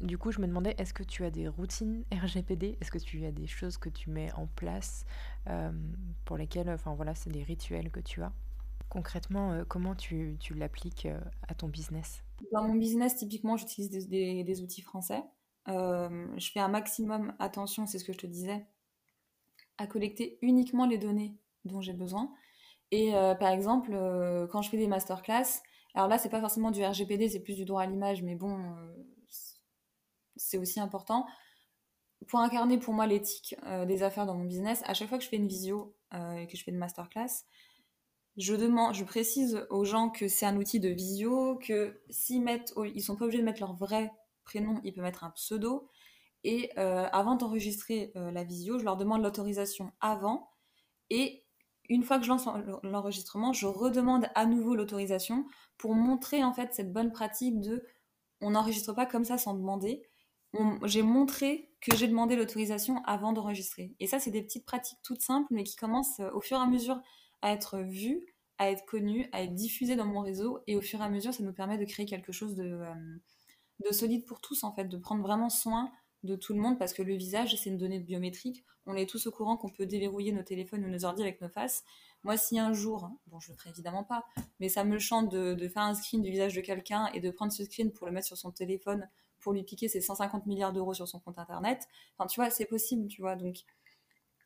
[0.00, 3.26] Du coup, je me demandais, est-ce que tu as des routines RGPD Est-ce que tu
[3.26, 5.04] as des choses que tu mets en place
[5.46, 5.70] euh,
[6.24, 8.32] pour lesquelles, enfin voilà, c'est des rituels que tu as?
[8.88, 12.24] Concrètement, euh, comment tu, tu l'appliques euh, à ton business?
[12.50, 15.22] Dans mon business, typiquement, j'utilise des, des, outils français.
[15.66, 18.64] je fais un maximum attention, c'est ce que je te disais,
[19.80, 22.32] à collecter uniquement les données dont j'ai besoin.
[22.92, 23.90] Et par exemple,
[24.50, 25.62] quand je fais des masterclass,
[25.94, 28.58] alors là, c'est pas forcément du RGPD, c'est plus du droit à l'image, mais bon,
[30.40, 31.26] c'est aussi important.
[32.26, 35.24] Pour incarner pour moi l'éthique euh, des affaires dans mon business, à chaque fois que
[35.24, 37.44] je fais une visio euh, et que je fais une masterclass,
[38.36, 42.74] je demande, je précise aux gens que c'est un outil de visio, que s'ils mettent,
[42.94, 44.12] ils sont pas obligés de mettre leur vrai
[44.44, 45.88] prénom, ils peuvent mettre un pseudo.
[46.44, 50.50] Et euh, avant d'enregistrer la visio, je leur demande l'autorisation avant.
[51.10, 51.44] Et
[51.88, 52.46] une fois que je lance
[52.82, 57.84] l'enregistrement, je redemande à nouveau l'autorisation pour montrer en fait cette bonne pratique de
[58.40, 60.02] on n'enregistre pas comme ça sans demander
[60.84, 63.94] j'ai montré que j'ai demandé l'autorisation avant d'enregistrer.
[64.00, 66.60] Et ça, c'est des petites pratiques toutes simples, mais qui commencent euh, au fur et
[66.60, 67.00] à mesure
[67.42, 68.26] à être vues,
[68.58, 70.58] à être connues, à être diffusées dans mon réseau.
[70.66, 72.94] Et au fur et à mesure, ça nous permet de créer quelque chose de, euh,
[73.86, 75.90] de solide pour tous, en fait, de prendre vraiment soin
[76.22, 78.64] de tout le monde, parce que le visage, c'est une donnée biométrique.
[78.86, 81.48] On est tous au courant qu'on peut déverrouiller nos téléphones ou nos ordi avec nos
[81.48, 81.84] faces.
[82.22, 84.26] Moi, si un jour, bon, je le ferai évidemment pas,
[84.58, 87.30] mais ça me chante de, de faire un screen du visage de quelqu'un et de
[87.30, 89.08] prendre ce screen pour le mettre sur son téléphone
[89.40, 91.88] pour lui piquer ses 150 milliards d'euros sur son compte internet.
[92.16, 93.36] Enfin, tu vois, c'est possible, tu vois.
[93.36, 93.64] Donc,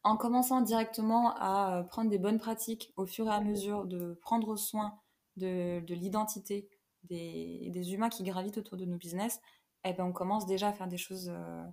[0.05, 4.15] en commençant directement à euh, prendre des bonnes pratiques au fur et à mesure de
[4.23, 4.99] prendre soin
[5.37, 6.69] de, l'identité
[7.05, 9.41] des, humains qui gravitent autour de nos business,
[9.85, 11.65] eh ben, on commence déjà à faire des choses, euh,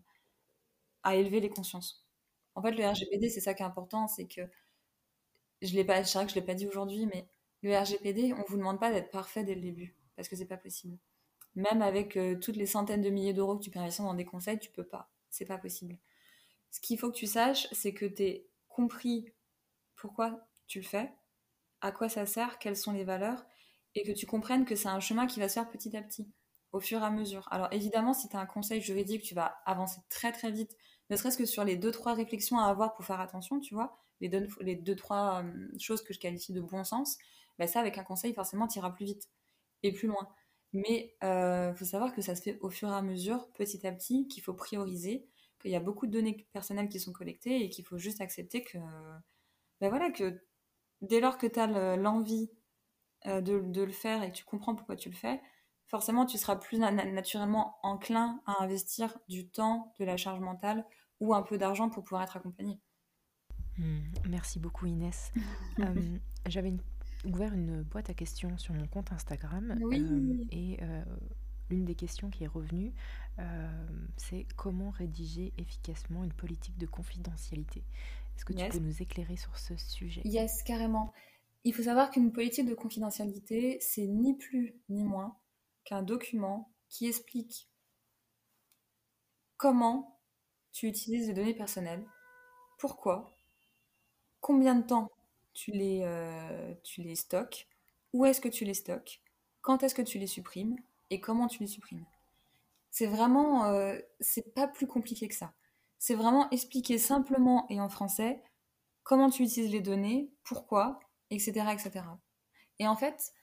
[1.03, 2.05] à élever les consciences.
[2.55, 4.41] En fait, le RGPD, c'est ça qui est important, c'est que
[5.61, 7.27] je l'ai pas, je que je l'ai pas dit aujourd'hui, mais
[7.61, 10.57] le RGPD, on vous demande pas d'être parfait dès le début, parce que c'est pas
[10.57, 10.97] possible.
[11.55, 14.25] Même avec euh, toutes les centaines de milliers d'euros que tu peux investir dans des
[14.25, 15.11] conseils, tu peux pas.
[15.29, 15.97] C'est pas possible.
[16.71, 19.33] Ce qu'il faut que tu saches, c'est que tu aies compris
[19.95, 21.11] pourquoi tu le fais,
[21.81, 23.45] à quoi ça sert, quelles sont les valeurs,
[23.95, 26.31] et que tu comprennes que c'est un chemin qui va se faire petit à petit,
[26.71, 27.47] au fur et à mesure.
[27.51, 30.75] Alors évidemment, si tu as un conseil juridique, tu vas avancer très très vite,
[31.09, 33.97] ne serait-ce que sur les deux trois réflexions à avoir pour faire attention, tu vois,
[34.21, 37.17] les deux, les deux trois euh, choses que je qualifie de bon sens,
[37.59, 39.29] ben ça avec un conseil forcément tu iras plus vite
[39.83, 40.27] et plus loin.
[40.73, 43.85] Mais il euh, faut savoir que ça se fait au fur et à mesure, petit
[43.85, 45.27] à petit, qu'il faut prioriser,
[45.61, 48.63] qu'il y a beaucoup de données personnelles qui sont collectées et qu'il faut juste accepter
[48.63, 48.77] que,
[49.81, 50.41] ben voilà, que
[51.01, 52.49] dès lors que tu as l'envie
[53.27, 55.41] euh, de, de, le faire et que tu comprends pourquoi tu le fais,
[55.91, 60.85] forcément tu seras plus naturellement enclin à investir du temps, de la charge mentale
[61.19, 62.79] ou un peu d'argent pour pouvoir être accompagné.
[63.77, 63.99] Mmh,
[64.29, 65.31] merci beaucoup Inès.
[65.79, 66.81] Euh, j'avais une
[67.25, 69.79] ouvert une boîte à questions sur mon compte Instagram.
[69.81, 71.03] Euh, et euh,
[71.69, 72.93] l'une des questions qui est revenue,
[74.17, 77.83] c'est comment rédiger efficacement une politique de confidentialité.
[78.35, 80.21] Est-ce que tu peux nous éclairer sur ce sujet?
[80.25, 81.13] Yes, carrément.
[81.63, 85.40] Il faut savoir qu'une politique de confidentialité, c'est ni plus ni moins
[85.91, 87.69] qu'un document qui explique
[89.57, 90.21] comment
[90.71, 92.05] tu utilises les données personnelles,
[92.77, 93.35] pourquoi,
[94.39, 95.11] combien de temps
[95.53, 96.73] tu les, euh,
[97.13, 97.67] stockes,
[98.13, 99.21] où est-ce que tu les stockes,
[99.59, 100.77] quand est-ce que tu les supprimes
[101.09, 102.05] et comment tu les supprimes.
[102.89, 105.53] C'est vraiment, euh, c'est pas plus compliqué que ça.
[105.99, 108.41] C'est vraiment expliquer simplement et en français
[109.03, 111.01] comment tu utilises les données, pourquoi,
[111.31, 112.05] etc., etc.
[112.79, 113.33] Et en fait,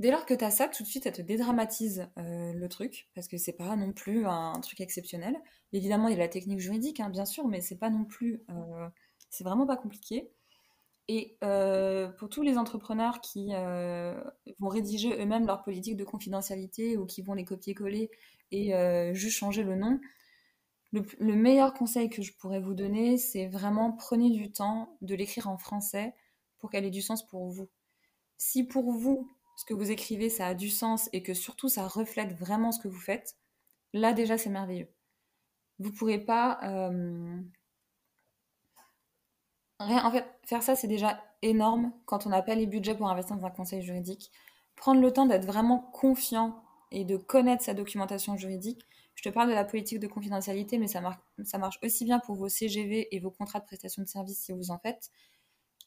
[0.00, 3.08] Dès lors que tu as ça, tout de suite, ça te dédramatise euh, le truc,
[3.14, 5.36] parce que c'est pas non plus un, truc exceptionnel.
[5.72, 8.42] Évidemment, il y a la technique juridique, hein, bien sûr, mais c'est pas non plus.
[8.50, 8.88] Euh,
[9.30, 10.32] c'est vraiment pas compliqué.
[11.06, 13.50] Et euh, pour tous les entrepreneurs qui
[14.58, 18.10] vont rédiger eux-mêmes leur politique de confidentialité ou qui vont les copier-coller
[18.50, 20.00] et juste changer le nom,
[20.92, 25.14] le, le, meilleur conseil que je pourrais vous donner, c'est vraiment prenez du temps de
[25.14, 26.14] l'écrire en français
[26.58, 27.68] pour qu'elle ait du sens pour vous.
[28.38, 31.86] Si pour vous, ce que vous écrivez, ça a du sens et que surtout ça
[31.86, 33.36] reflète vraiment ce que vous faites,
[33.92, 34.88] là déjà c'est merveilleux.
[35.78, 36.60] Vous ne pourrez pas...
[36.62, 37.40] Euh,
[39.80, 43.08] rien, en fait, faire ça c'est déjà énorme quand on n'a pas les budgets pour
[43.08, 44.30] investir dans un conseil juridique.
[44.76, 48.86] Prendre le temps d'être vraiment confiant et de connaître sa documentation juridique.
[49.14, 52.48] Je te parle de la politique de confidentialité, mais ça, marche aussi bien pour vos
[52.48, 55.10] CGV et vos contrats de prestation de services si vous en faites.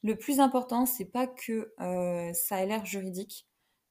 [0.04, 3.48] Le plus important, c'est pas que euh, ça ait l'air juridique,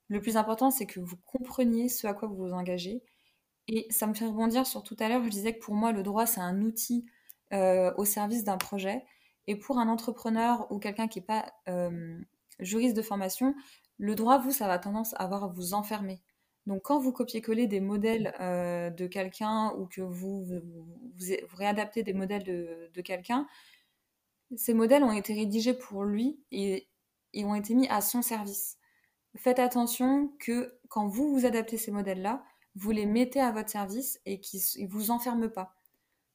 [0.09, 3.03] le plus important, c'est que vous compreniez ce à quoi vous vous engagez.
[3.69, 6.03] Et ça me fait rebondir sur tout à l'heure, je disais que pour moi, le
[6.03, 7.07] droit, c'est un outil
[7.53, 9.05] euh, au service d'un projet.
[9.49, 12.19] Et pour un entrepreneur ou quelqu'un qui n'est pas euh,
[12.61, 13.55] juriste de formation,
[13.99, 16.21] le droit, vous, ça va tendance à vous enfermer.
[16.67, 20.87] Donc quand vous copiez-collez des modèles euh, de quelqu'un ou que vous, vous,
[21.55, 23.47] réadaptez des modèles de, quelqu'un,
[24.57, 26.89] ces modèles ont été rédigés pour lui et
[27.37, 28.79] ont été mis à son service
[29.37, 32.45] faites attention que quand vous vous adaptez ces modèles-là,
[32.75, 35.75] vous les mettez à votre service et qu'ils ne vous enferment pas.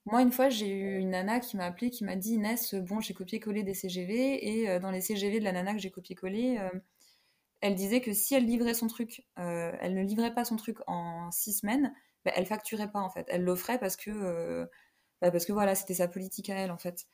[0.06, 3.00] Moi, une fois, j'ai eu une nana qui m'a appelé, qui m'a dit Inès, bon,
[3.00, 6.58] j'ai copié-collé des CGV, et euh, dans les CGV de la nana que j'ai copié-collé,
[6.60, 6.70] euh,
[7.62, 10.78] elle disait que si elle livrait son truc, euh, elle ne livrait pas son truc
[10.88, 11.94] en six semaines,
[12.26, 13.28] bah, elle facturait pas en fait.
[13.30, 14.68] Elle l'offrait parce que,
[15.22, 17.08] bah, parce que voilà, c'était sa politique à elle en fait.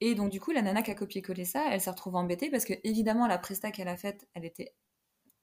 [0.00, 2.64] Et donc, du coup, la nana qui a copié-collé ça, elle s'est retrouvée embêtée parce
[2.64, 4.74] que, évidemment, la presta qu'elle a faite, elle était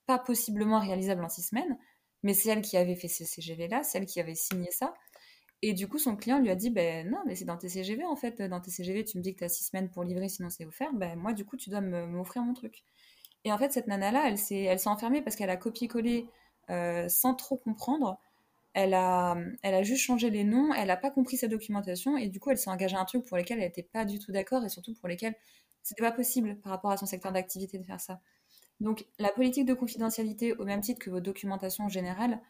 [0.06, 1.78] pas possiblement réalisable en six semaines,
[2.24, 4.94] mais c'est elle qui avait fait ces CGV-là, c'est elle qui avait signé ça.
[5.62, 8.06] Et du coup, son client lui a dit Ben non, mais c'est dans tes CGV
[8.06, 8.42] en fait.
[8.42, 10.66] Dans tes CGV, tu me dis que tu as six semaines pour livrer, sinon c'est
[10.66, 10.94] offert.
[10.94, 12.84] Ben moi, du coup, tu dois m'offrir mon truc.
[13.46, 16.28] Et en fait, cette nana-là, elle s'est enfermée parce qu'elle a copié-collé
[16.72, 18.20] euh, sans trop comprendre.
[18.74, 22.28] Elle a, elle a juste changé les noms, elle n'a pas compris sa documentation, et
[22.28, 24.34] du coup, elle s'est engagée à un truc pour lequel elle n'était pas du tout
[24.34, 25.36] d'accord, et surtout pour lesquels
[25.82, 28.20] c'était pas possible par rapport à son secteur d'activité de faire ça.
[28.80, 32.42] Donc la politique de confidentialité, au même titre que vos documentations générales,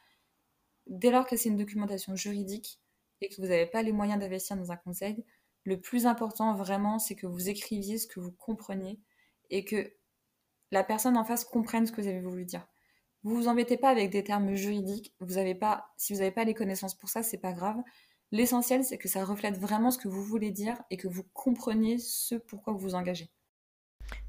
[0.88, 2.80] dès lors que c'est une documentation juridique
[3.22, 5.24] et que vous n'avez pas les moyens d'investir dans un conseil,
[5.64, 9.00] le plus important vraiment, c'est que vous écriviez ce que vous compreniez
[9.50, 9.94] et que
[10.72, 12.68] la personne en face comprenne ce que vous avez voulu dire.
[13.24, 15.16] Vous vous embêtez pas avec des termes juridiques.
[15.20, 17.82] Vous avez pas, si vous n'avez pas les connaissances pour ça, c'est pas grave.
[18.32, 21.98] L'essentiel, c'est que ça reflète vraiment ce que vous voulez dire et que vous compreniez
[21.98, 23.32] ce pourquoi vous vous engagez.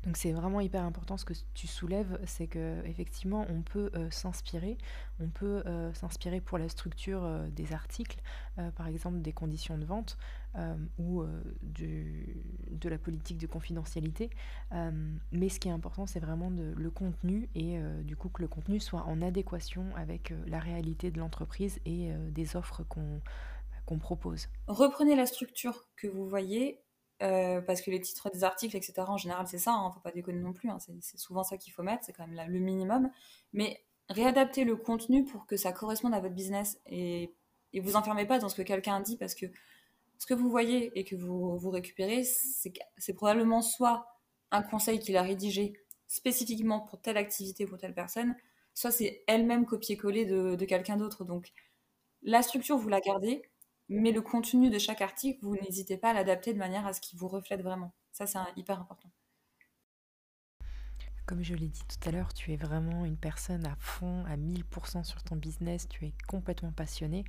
[0.07, 4.09] Donc c'est vraiment hyper important ce que tu soulèves, c'est que effectivement on peut euh,
[4.12, 4.79] s'inspirer,
[5.21, 8.21] on peut euh, s'inspirer pour la structure euh, des articles,
[8.77, 10.16] par exemple des conditions de vente
[10.99, 11.23] ou
[11.61, 14.31] de la politique de confidentialité.
[15.31, 18.81] mais ce qui est important, c'est vraiment le contenu et du coup que le contenu
[18.81, 24.49] soit en adéquation avec la réalité de l'entreprise et des offres qu'on propose.
[24.69, 26.81] Reprenez la structure que vous voyez
[27.22, 30.12] euh, parce que les titres des articles, etc., en général, c'est ça, hein, faut pas
[30.12, 33.11] déconner non plus, hein, c'est souvent ça qu'il faut mettre, c'est quand même le minimum.
[33.52, 37.33] Mais réadapter le contenu pour que ça corresponde à votre business et,
[37.72, 39.46] et vous enfermez pas dans ce que quelqu'un dit, parce que
[40.18, 44.07] ce que vous voyez et que vous, récupérez, c'est probablement soit
[44.50, 45.74] un conseil qu'il a rédigé
[46.07, 48.35] spécifiquement pour telle activité, pour telle personne,
[48.74, 51.24] soit c'est elle-même copier-coller de quelqu'un d'autre.
[51.24, 51.52] Donc
[52.22, 53.42] la structure, vous la gardez,
[53.88, 57.01] mais le contenu de chaque article, vous n'hésitez pas à l'adapter de manière à ce
[57.01, 57.94] qu'il vous reflète vraiment.
[58.12, 59.11] Ça, c'est hyper important.
[61.27, 64.37] Comme je l'ai dit tout à l'heure, tu es vraiment une personne à fond, à
[64.37, 67.25] 1000% sur ton business, tu es complètement passionnée.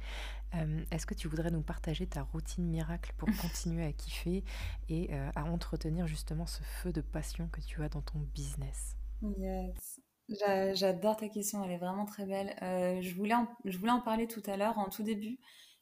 [0.54, 4.44] Euh, est-ce que tu voudrais nous partager ta routine miracle pour continuer à kiffer
[4.88, 8.96] et euh, à entretenir justement ce feu de passion que tu as dans ton business?
[9.24, 10.00] Yes.
[10.30, 12.56] J'adore ta question, elle est vraiment très belle.
[12.62, 13.34] Euh, je, voulais
[13.66, 15.40] je voulais en parler tout à l'heure, en tout début.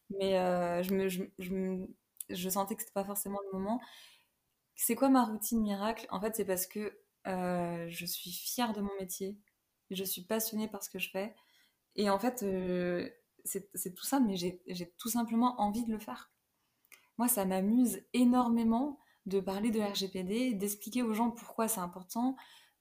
[0.10, 1.86] Mais euh, je, me, je, je,
[2.30, 3.82] je, sentais que c'était pas forcément le moment.
[4.76, 6.06] C'est quoi ma routine miracle?
[6.10, 9.38] En fait, c'est parce que euh, je suis fière de mon métier.
[9.91, 11.36] Je suis passionnée par ce que je fais.
[11.96, 13.10] Et en fait, euh,
[13.46, 16.32] c'est tout ça, mais j'ai tout simplement envie de le faire.
[17.18, 22.36] Moi, ça m'amuse énormément de parler de RGPD, d'expliquer aux gens pourquoi c'est important,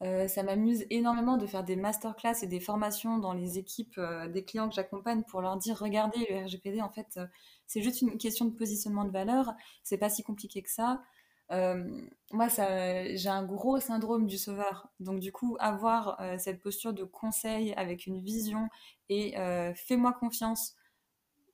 [0.04, 4.28] euh, ça m'amuse énormément de faire des masterclass et des formations dans les équipes euh,
[4.28, 7.26] des clients que j'accompagne pour leur dire regardez le RGPD en fait euh,
[7.66, 11.02] c'est juste une question de positionnement de valeur, c'est pas si compliqué que ça.
[11.50, 14.88] moi, j'ai un gros syndrome du sauveur.
[15.00, 18.68] Donc, du coup, avoir cette posture de conseil avec une vision
[19.08, 19.34] et
[19.74, 20.74] fais-moi confiance,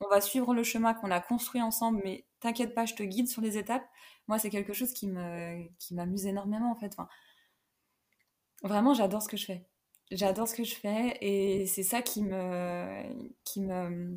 [0.01, 3.29] on va suivre le chemin qu'on a construit ensemble, mais t'inquiète pas, je te guide
[3.29, 3.87] sur les étapes.
[4.27, 6.97] Moi, c'est quelque chose qui me, qui m'amuse énormément, en fait.
[8.63, 9.67] Vraiment, j'adore ce que je fais.
[10.11, 13.05] J'adore ce que je fais et c'est ça qui me,
[13.45, 14.17] qui me,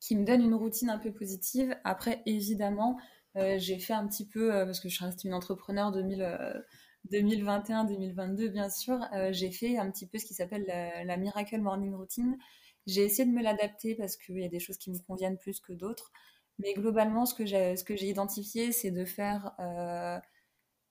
[0.00, 1.76] qui me donne une routine un peu positive.
[1.84, 2.96] Après, évidemment,
[3.36, 8.48] euh, j'ai fait un petit peu, euh, parce que je reste une entrepreneur 2021-2022, euh,
[8.48, 8.98] bien sûr,
[9.30, 12.36] j'ai fait un petit peu ce qui s'appelle la, Miracle Morning Routine.
[12.86, 15.60] J'ai essayé de me l'adapter parce qu'il y a des choses qui me conviennent plus
[15.60, 16.12] que d'autres.
[16.58, 19.54] Mais globalement, ce que j'ai identifié, c'est de faire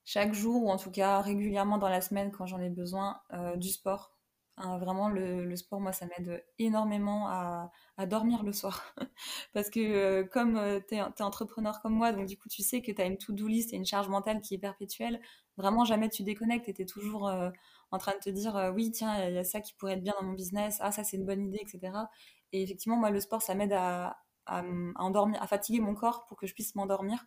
[0.06, 3.20] chaque jour, ou en tout cas régulièrement dans la semaine quand j'en ai besoin,
[3.58, 4.16] du sport.
[4.58, 7.72] Hein, vraiment, le, sport, moi, ça m'aide énormément à,
[8.08, 8.96] dormir le soir.
[9.54, 12.82] Parce que euh, comme euh, tu es, entrepreneur comme moi, donc du coup, tu sais
[12.82, 15.20] que tu as une to-do list et une charge mentale qui est perpétuelle.
[15.58, 17.50] Vraiment, jamais tu déconnectes et tu es toujours euh,
[17.92, 20.14] en train de te dire oui, tiens, il y, a ça qui pourrait être bien
[20.20, 22.08] dans mon business, ah, ça, c'est une bonne idée, etc.
[22.54, 26.48] Et effectivement, moi, le sport, ça m'aide à, endormir, à fatiguer mon corps pour que
[26.48, 27.26] je puisse m'endormir.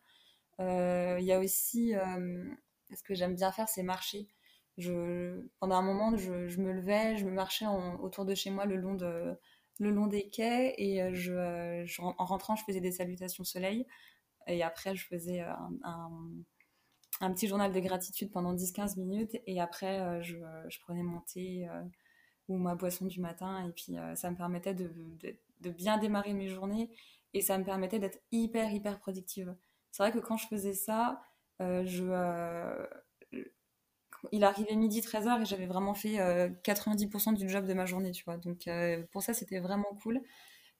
[0.60, 1.94] Il y a aussi,
[2.94, 4.28] ce que j'aime bien faire, c'est marcher
[5.58, 7.66] pendant un moment, je, me levais, je me marchais
[8.00, 12.80] autour de chez moi le long, des quais et euh, je, en rentrant, je faisais
[12.80, 13.86] des salutations soleil.
[14.46, 15.70] Et après, je faisais un,
[17.20, 19.36] un, petit journal de gratitude pendant 10-15 minutes.
[19.46, 21.82] Et après, euh, je, prenais mon thé euh,
[22.48, 23.66] ou ma boisson du matin.
[23.68, 24.90] Et puis, ça me permettait de,
[25.60, 26.88] bien démarrer mes journées
[27.34, 29.54] et ça me permettait d'être hyper, hyper productive.
[29.90, 31.20] C'est vrai que quand je faisais ça,
[31.60, 32.12] je
[34.32, 36.16] il arrivait midi 13h et j'avais vraiment fait
[36.64, 38.36] 90% euh, du job de ma journée, tu vois.
[38.36, 40.20] Donc euh, pour ça, c'était vraiment cool.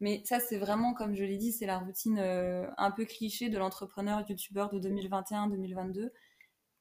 [0.01, 3.49] Mais ça, c'est vraiment, comme je l'ai dit, c'est la routine euh, un peu cliché
[3.49, 6.11] de l'entrepreneur youtubeur de 2021-2022.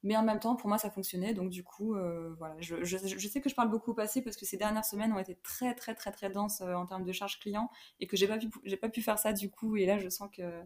[0.04, 1.34] Mais en même temps, pour moi, ça fonctionnait.
[1.34, 1.96] Donc du coup,
[2.38, 2.56] voilà.
[2.60, 5.36] Je, sais que je parle beaucoup au passé parce que ces dernières semaines ont été
[5.44, 8.50] très, très, très, très denses en termes de charge client et que j'ai pas pu,
[8.78, 9.76] pas pu faire ça du coup.
[9.76, 10.64] Et là, je sens que,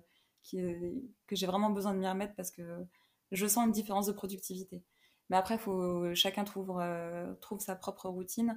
[0.52, 2.86] que j'ai vraiment besoin de m'y remettre parce que
[3.32, 4.84] je sens une différence de productivité.
[5.32, 8.54] Mais après, faut, chacun trouve, euh, trouve sa propre routine.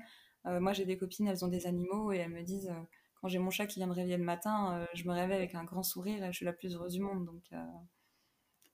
[0.47, 2.83] Euh, moi, j'ai des copines, elles ont des animaux et elles me disent euh,
[3.21, 5.65] quand j'ai mon chat qui vient me réveiller le matin, je me réveille avec un
[5.65, 7.25] grand sourire et je suis la plus heureuse du monde.
[7.25, 7.45] Donc,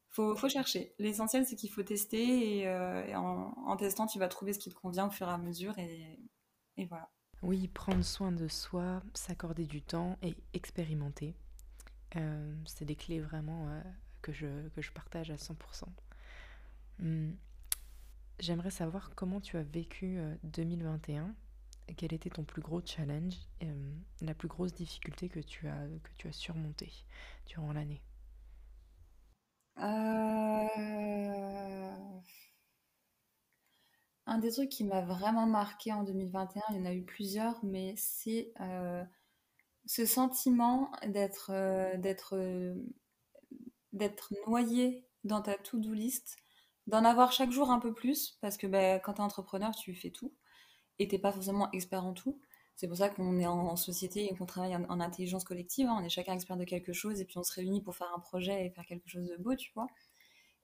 [0.08, 0.92] faut, faut chercher.
[0.98, 5.06] L'essentiel, c'est qu'il faut tester et, en, testant, tu vas trouver ce qui te convient
[5.06, 6.18] au fur et à mesure et,
[6.78, 7.10] et voilà.
[7.42, 11.36] Oui, prendre soin de soi, s'accorder du temps et expérimenter.
[12.66, 13.68] c'est des clés vraiment
[14.22, 15.84] que, je, que je partage à 100%.
[18.40, 21.24] J'aimerais savoir comment tu as vécu 2021.
[21.24, 25.86] Euh, Quel était ton plus gros challenge, euh, la plus grosse difficulté que tu as,
[26.02, 26.90] que tu as surmontée
[27.46, 28.00] durant l'année
[29.78, 30.68] euh,
[34.24, 37.62] Un des trucs qui m'a vraiment marqué en 2021, il y en a eu plusieurs,
[37.62, 38.54] mais c'est
[39.84, 41.50] ce sentiment d'être
[41.98, 42.36] d'être
[43.92, 46.36] d'être noyé dans ta to-do list
[46.86, 49.94] d'en avoir chaque jour un peu plus, parce que ben, quand tu es entrepreneur, tu
[49.94, 50.34] fais tout,
[50.98, 52.40] et t'es pas forcément expert en tout.
[52.76, 55.86] C'est pour ça qu'on est en, société et qu'on travaille en, intelligence collective.
[55.86, 55.98] Hein.
[56.00, 58.20] On est chacun expert de quelque chose et puis on se réunit pour faire un
[58.20, 59.86] projet et faire quelque chose de beau, tu vois.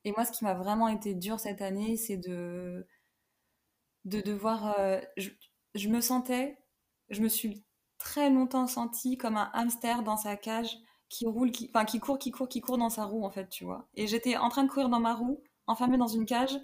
[0.04, 2.86] Et moi, ce qui m'a vraiment été dur cette année, c'est de,
[4.04, 4.78] de devoir.
[4.78, 5.30] Euh, je,
[5.74, 6.58] je, me sentais,
[7.10, 7.64] je me suis
[7.98, 10.74] très longtemps sentie comme un hamster dans sa cage
[11.08, 13.64] qui roule, enfin, qui court, qui court, qui court dans sa roue, en fait, tu
[13.64, 13.88] vois.
[13.94, 16.58] Et j'étais en train de courir dans ma roue enfermée dans une cage.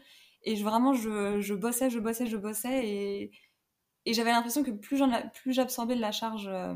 [0.45, 2.87] Et je, vraiment, je, je, bossais, je bossais, je bossais.
[2.87, 3.31] Et,
[4.07, 4.97] et j'avais l'impression que plus,
[5.55, 6.75] j'absorbais de la charge, euh,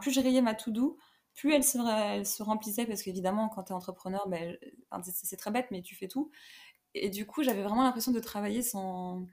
[0.00, 0.98] plus je rayais ma to-do,
[1.34, 2.86] plus elle se, elle se remplissait.
[2.86, 4.56] Parce qu'évidemment, quand tu es entrepreneur, ben,
[5.02, 6.30] c'est très bête, mais tu fais tout.
[6.94, 9.26] Et du coup, j'avais vraiment l'impression de travailler sans,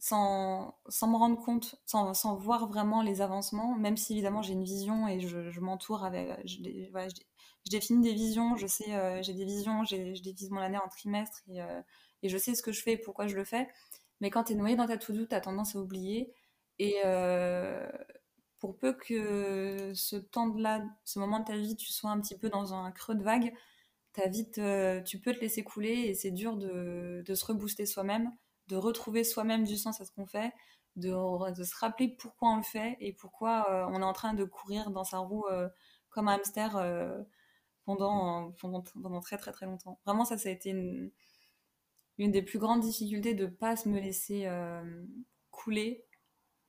[0.00, 5.06] sans, me rendre compte, sans, voir vraiment les avancements, même si évidemment j'ai une vision
[5.08, 6.28] et je, m'entoure avec.
[6.46, 6.60] Je,
[7.70, 11.42] définis des visions, je sais, euh, j'ai des visions, je divise mon année en trimestres
[11.48, 11.80] et, euh,
[12.22, 13.68] et, je sais ce que je fais et pourquoi je le fais.
[14.20, 16.32] Mais quand tu es noyé dans ta to-do, tu as tendance à oublier.
[16.78, 17.86] Et euh,
[18.58, 22.48] pour peu que ce temps-là, ce moment de ta vie, tu sois un petit peu
[22.48, 23.52] dans un creux de vague,
[24.22, 24.60] as vite,
[25.06, 28.30] tu peux te laisser couler et c'est dur de, de, se rebooster soi-même,
[28.70, 30.52] de retrouver soi-même du sens à ce qu'on fait,
[30.96, 34.90] de, se rappeler pourquoi on le fait et pourquoi on est en train de courir
[34.90, 35.44] dans sa roue
[36.10, 36.76] comme un hamster
[37.84, 38.52] pendant,
[38.94, 40.00] pendant, très très très longtemps.
[40.04, 41.10] Vraiment, ça, ça a été une,
[42.30, 45.04] des plus grandes difficultés de ne pas me laisser euh,
[45.50, 46.04] couler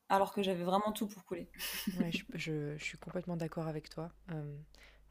[0.10, 1.49] alors que j'avais vraiment tout pour couler.
[2.34, 4.12] je, suis complètement d'accord avec toi.
[4.32, 4.58] Euh,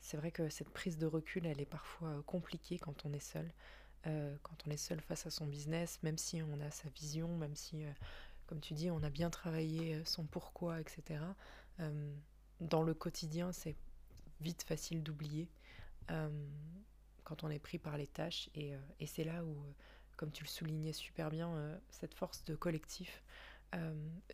[0.00, 3.20] c'est vrai que cette prise de recul, elle est parfois euh, compliquée quand on est
[3.20, 3.52] seul.
[4.04, 7.54] Quand on est seul face à son business, même si on a sa vision, même
[7.54, 7.84] si,
[8.46, 11.20] comme tu dis, on a bien travaillé son pourquoi, etc.
[12.60, 13.76] dans le quotidien, c'est
[14.40, 15.48] vite facile d'oublier
[17.24, 18.48] quand on est pris par les tâches.
[18.54, 18.74] Et,
[19.06, 19.56] c'est là où,
[20.16, 23.22] comme tu le soulignais super bien, cette force de collectif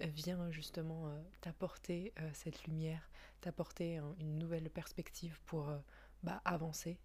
[0.01, 1.11] vient justement
[1.41, 3.11] t'apporter cette lumière,
[3.41, 5.73] t'apporter une nouvelle perspective pour
[6.23, 6.99] bah, avancer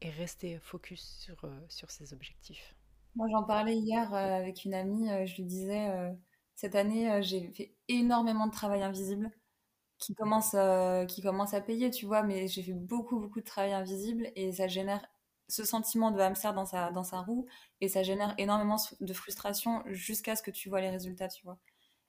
[0.00, 2.74] et rester focus sur, sur ses objectifs.
[3.14, 5.08] Moi, j'en parlais hier avec une amie.
[5.26, 5.88] je lui disais,
[6.54, 9.30] cette année, j'ai fait énormément de travail invisible
[9.98, 10.54] qui commence,
[11.08, 14.52] qui commence à payer, tu vois, mais j'ai fait beaucoup, beaucoup de travail invisible et
[14.52, 15.04] ça génère
[15.48, 17.46] ce sentiment de hamster dans sa, dans sa roue
[17.80, 21.58] et ça génère énormément de frustration jusqu'à ce que tu vois les résultats, tu vois.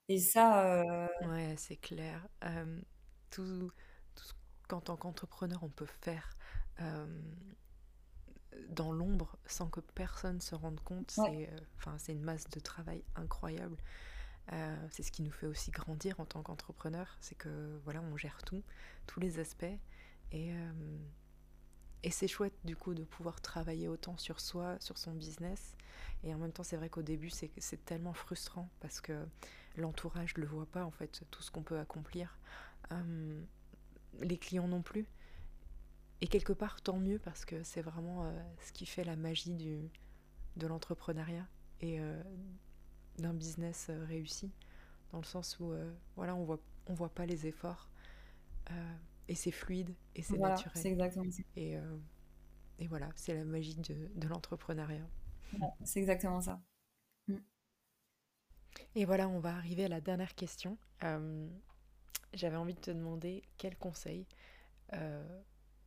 [0.09, 0.83] Et ça.
[1.27, 2.27] Ouais, c'est clair.
[3.31, 3.71] tout,
[4.15, 4.33] tout ce
[4.67, 6.37] qu'en tant qu'entrepreneur on peut faire
[8.69, 11.11] dans l'ombre sans que personne se rende compte.
[11.11, 13.77] C'est enfin c'est une masse de travail incroyable.
[14.91, 18.41] c'est ce qui nous fait aussi grandir en tant qu'entrepreneur, c'est que voilà, on gère
[18.43, 18.63] tout,
[19.07, 19.65] tous les aspects,
[20.31, 20.53] et,
[22.03, 25.75] et c'est chouette du coup de pouvoir travailler autant sur soi, sur son business,
[26.23, 29.25] et en même temps c'est vrai qu'au début c'est c'est tellement frustrant parce que
[29.77, 32.39] l'entourage ne le voit pas en fait tout ce qu'on peut accomplir,
[34.21, 35.07] les clients non plus,
[36.21, 39.53] et quelque part, tant mieux parce que c'est vraiment euh, ce qui fait la magie
[39.53, 39.89] du,
[40.57, 41.47] de l'entrepreneuriat
[41.81, 42.21] et euh,
[43.17, 44.51] d'un business euh, réussi,
[45.11, 45.73] dans le sens où
[46.15, 47.89] voilà, on voit, on voit pas les efforts
[49.27, 50.71] et c'est fluide et c'est naturel.
[50.75, 51.41] C'est exactement ça.
[51.55, 51.75] Et,
[52.77, 55.07] et voilà, c'est la magie de, de l'entrepreneuriat.
[55.83, 56.61] c'est exactement ça.
[57.27, 57.37] Mm.
[58.93, 60.77] Et voilà, on va arriver à la dernière question.
[62.33, 64.27] J'avais envie de te demander quel conseil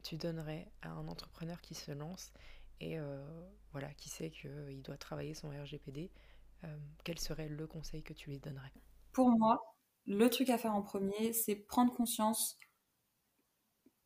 [0.03, 2.33] tu donnerais à un entrepreneur qui se lance
[2.81, 3.23] et euh,
[3.71, 6.11] voilà, qui sait qu'il doit travailler son RGPD
[6.65, 8.73] euh, Quel serait le conseil que tu lui donnerais?
[9.13, 9.77] Pour moi,
[10.07, 12.59] le truc à faire en premier, c'est prendre conscience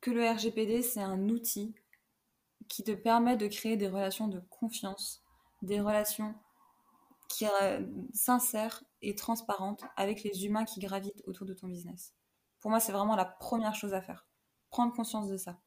[0.01, 1.75] que le RGPD, c'est un outil
[2.67, 5.23] qui te permet de créer des relations de confiance,
[5.61, 6.35] des relations
[7.29, 12.13] qui euh, sincères et transparentes avec les humains qui gravitent autour de ton business.
[12.59, 14.27] Pour moi, c'est vraiment la première chose à faire.
[14.69, 15.59] Prendre conscience de ça.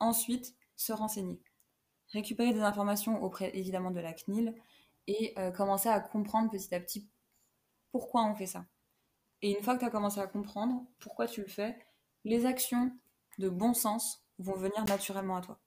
[0.00, 1.40] Ensuite, se renseigner.
[2.12, 4.54] Récupérer des informations auprès évidemment de la CNIL
[5.06, 7.08] et euh, commencer à comprendre petit à petit
[7.92, 8.66] pourquoi on fait ça.
[9.42, 11.78] Et une fois que tu as commencé à comprendre pourquoi tu le fais,
[12.24, 12.90] les actions
[13.38, 15.60] de bon sens vont venir naturellement à toi.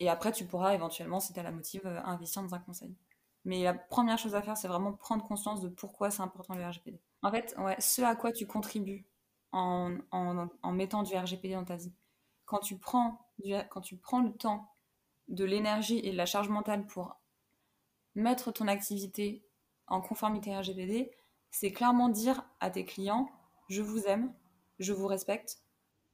[0.00, 2.96] Et après, tu pourras éventuellement, si tu as la motive, euh, investir dans un conseil.
[3.44, 6.66] Mais la première chose à faire, c'est vraiment prendre conscience de pourquoi c'est important le
[6.66, 7.00] RGPD.
[7.22, 9.06] En fait, ouais, ce à quoi tu contribues
[9.54, 11.92] en, mettant du RGPD dans ta vie.
[12.44, 13.26] Quand tu prends,
[13.70, 14.70] quand tu prends le temps
[15.28, 17.16] de l'énergie et de la charge mentale pour
[18.14, 19.46] mettre ton activité
[19.86, 21.10] en conformité RGPD,
[21.50, 23.30] c'est clairement dire à tes clients,
[23.68, 24.34] je vous aime,
[24.78, 25.58] je vous respecte,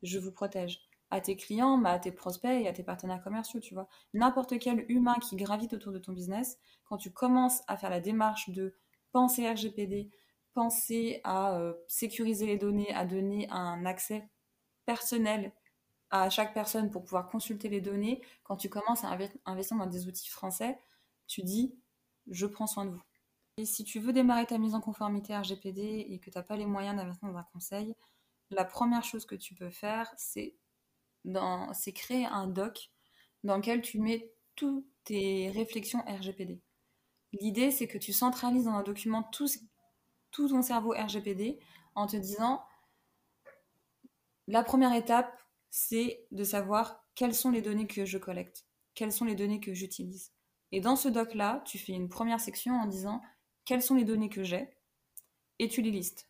[0.03, 0.81] je vous protège.
[1.13, 3.89] À tes clients, à tes prospects et à tes partenaires commerciaux, tu vois.
[4.15, 7.99] N'importe quel humain qui gravite autour de ton business, quand tu commences à faire la
[7.99, 8.77] démarche de
[9.11, 10.11] penser RGPD,
[10.55, 14.29] penser à euh, sécuriser les données, à donner un accès
[14.87, 15.53] personnel
[16.11, 20.09] à chaque personne pour pouvoir consulter les données, quand tu commences à investir dans des
[20.09, 20.79] outils français,
[21.27, 21.75] tu dis
[22.27, 23.03] je prends soin de vous.
[23.57, 26.57] Et si tu veux démarrer ta mise en conformité RGPD et que tu n'as pas
[26.57, 27.95] les moyens d'investir dans un conseil,
[28.51, 30.57] la première chose que tu peux faire, c'est
[31.95, 32.91] créer un doc
[33.45, 36.61] dans lequel tu mets toutes tes réflexions RGPD.
[37.33, 39.59] L'idée, c'est que tu centralises dans un document tout ce
[40.31, 41.59] tout ton cerveau RGPD
[41.95, 42.63] en te disant
[44.47, 45.33] la première étape,
[45.71, 49.75] c'est de savoir quelles sont les données que je collecte, quelles sont les données que
[49.75, 50.33] j'utilise.
[50.73, 53.23] Et dans ce doc-là, tu fais une première section en disant
[53.65, 54.69] quelles sont les données que j'ai
[55.59, 56.29] et tu les listes.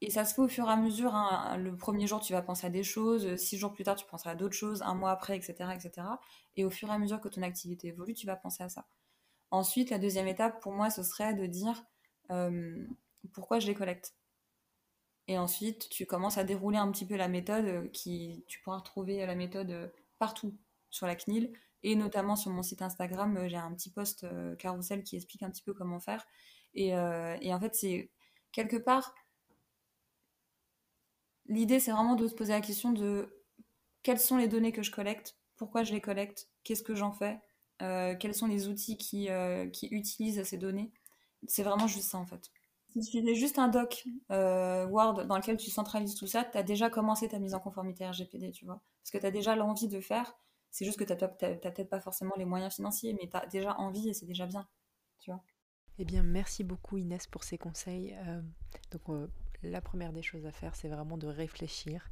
[0.00, 1.14] Et ça se fait au fur et à mesure.
[1.14, 1.58] Hein.
[1.58, 3.36] Le premier jour, tu vas penser à des choses.
[3.36, 4.82] Six jours plus tard, tu penseras à d'autres choses.
[4.82, 6.06] Un mois après, etc., etc.
[6.56, 8.86] Et au fur et à mesure que ton activité évolue, tu vas penser à ça.
[9.50, 11.84] Ensuite, la deuxième étape, pour moi, ce serait de dire
[12.30, 12.86] euh,
[13.28, 14.14] pourquoi je les collecte.
[15.30, 18.78] Et ensuite, tu commences à dérouler un petit peu la méthode euh, qui, tu pourras
[18.78, 19.86] retrouver la méthode euh,
[20.18, 20.58] partout
[20.90, 21.52] sur la CNIL
[21.84, 24.26] et notamment sur mon site Instagram, euh, j'ai un petit post
[24.58, 26.26] carousel qui explique un petit peu comment faire.
[26.74, 28.10] Et, en fait, c'est
[28.50, 29.14] quelque part,
[31.46, 33.44] l'idée c'est vraiment de se poser la question de
[34.02, 37.40] quelles sont les données que je collecte, pourquoi je les collecte, qu'est-ce que j'en fais,
[37.78, 39.28] quels sont les outils qui
[39.90, 40.92] utilisent ces données.
[41.46, 42.50] C'est vraiment juste ça en fait.
[42.92, 46.58] Si tu fais juste un doc euh, Word dans lequel tu centralises tout ça, tu
[46.58, 48.80] as déjà commencé ta mise en conformité RGPD, tu vois.
[49.02, 50.36] Parce que tu as déjà l'envie de faire
[50.70, 53.76] C'est juste que tu n'as peut-être pas forcément les moyens financiers, mais tu as déjà
[53.78, 54.66] envie et c'est déjà bien.
[55.20, 55.42] Tu vois
[56.02, 58.16] eh bien, merci beaucoup Inès pour ces conseils.
[58.26, 58.40] Euh,
[58.90, 59.28] donc, euh,
[59.62, 62.10] la première des choses à faire, c'est vraiment de réfléchir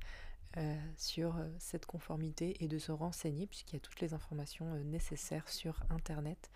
[0.96, 5.84] sur cette conformité et de se renseigner, puisqu'il y a toutes les informations nécessaires sur
[5.88, 6.50] Internet.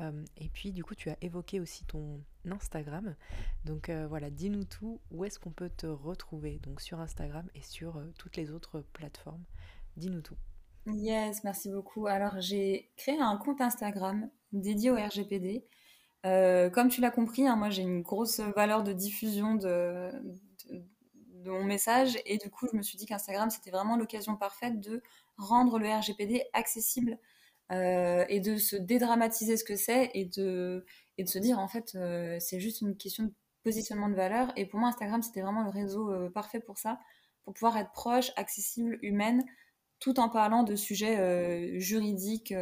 [0.00, 3.14] et puis, du coup, tu as évoqué aussi ton Instagram.
[3.64, 5.00] Donc, voilà, dis-nous tout.
[5.10, 9.44] Où est-ce qu'on peut te retrouver Donc, sur Instagram et sur toutes les autres plateformes.
[9.96, 10.36] Dis-nous tout.
[10.86, 12.06] Yes, merci beaucoup.
[12.06, 15.64] Alors, j'ai créé un compte Instagram dédié au RGPD.
[16.24, 20.10] Euh, comme tu l'as compris, hein, moi j'ai une grosse valeur de diffusion de,
[20.70, 24.78] de, mon message et du coup je me suis dit qu'Instagram c'était vraiment l'occasion parfaite
[24.78, 25.02] de
[25.36, 27.18] rendre le RGPD accessible
[27.72, 30.84] euh, et de se dédramatiser ce que c'est et de,
[31.24, 33.32] se dire en fait euh, c'est juste une question de
[33.64, 36.98] positionnement de valeur et pour moi Instagram c'était vraiment le réseau parfait pour ça,
[37.44, 39.44] pour pouvoir être proche, accessible, humaine
[40.00, 42.52] tout en parlant de sujets juridiques,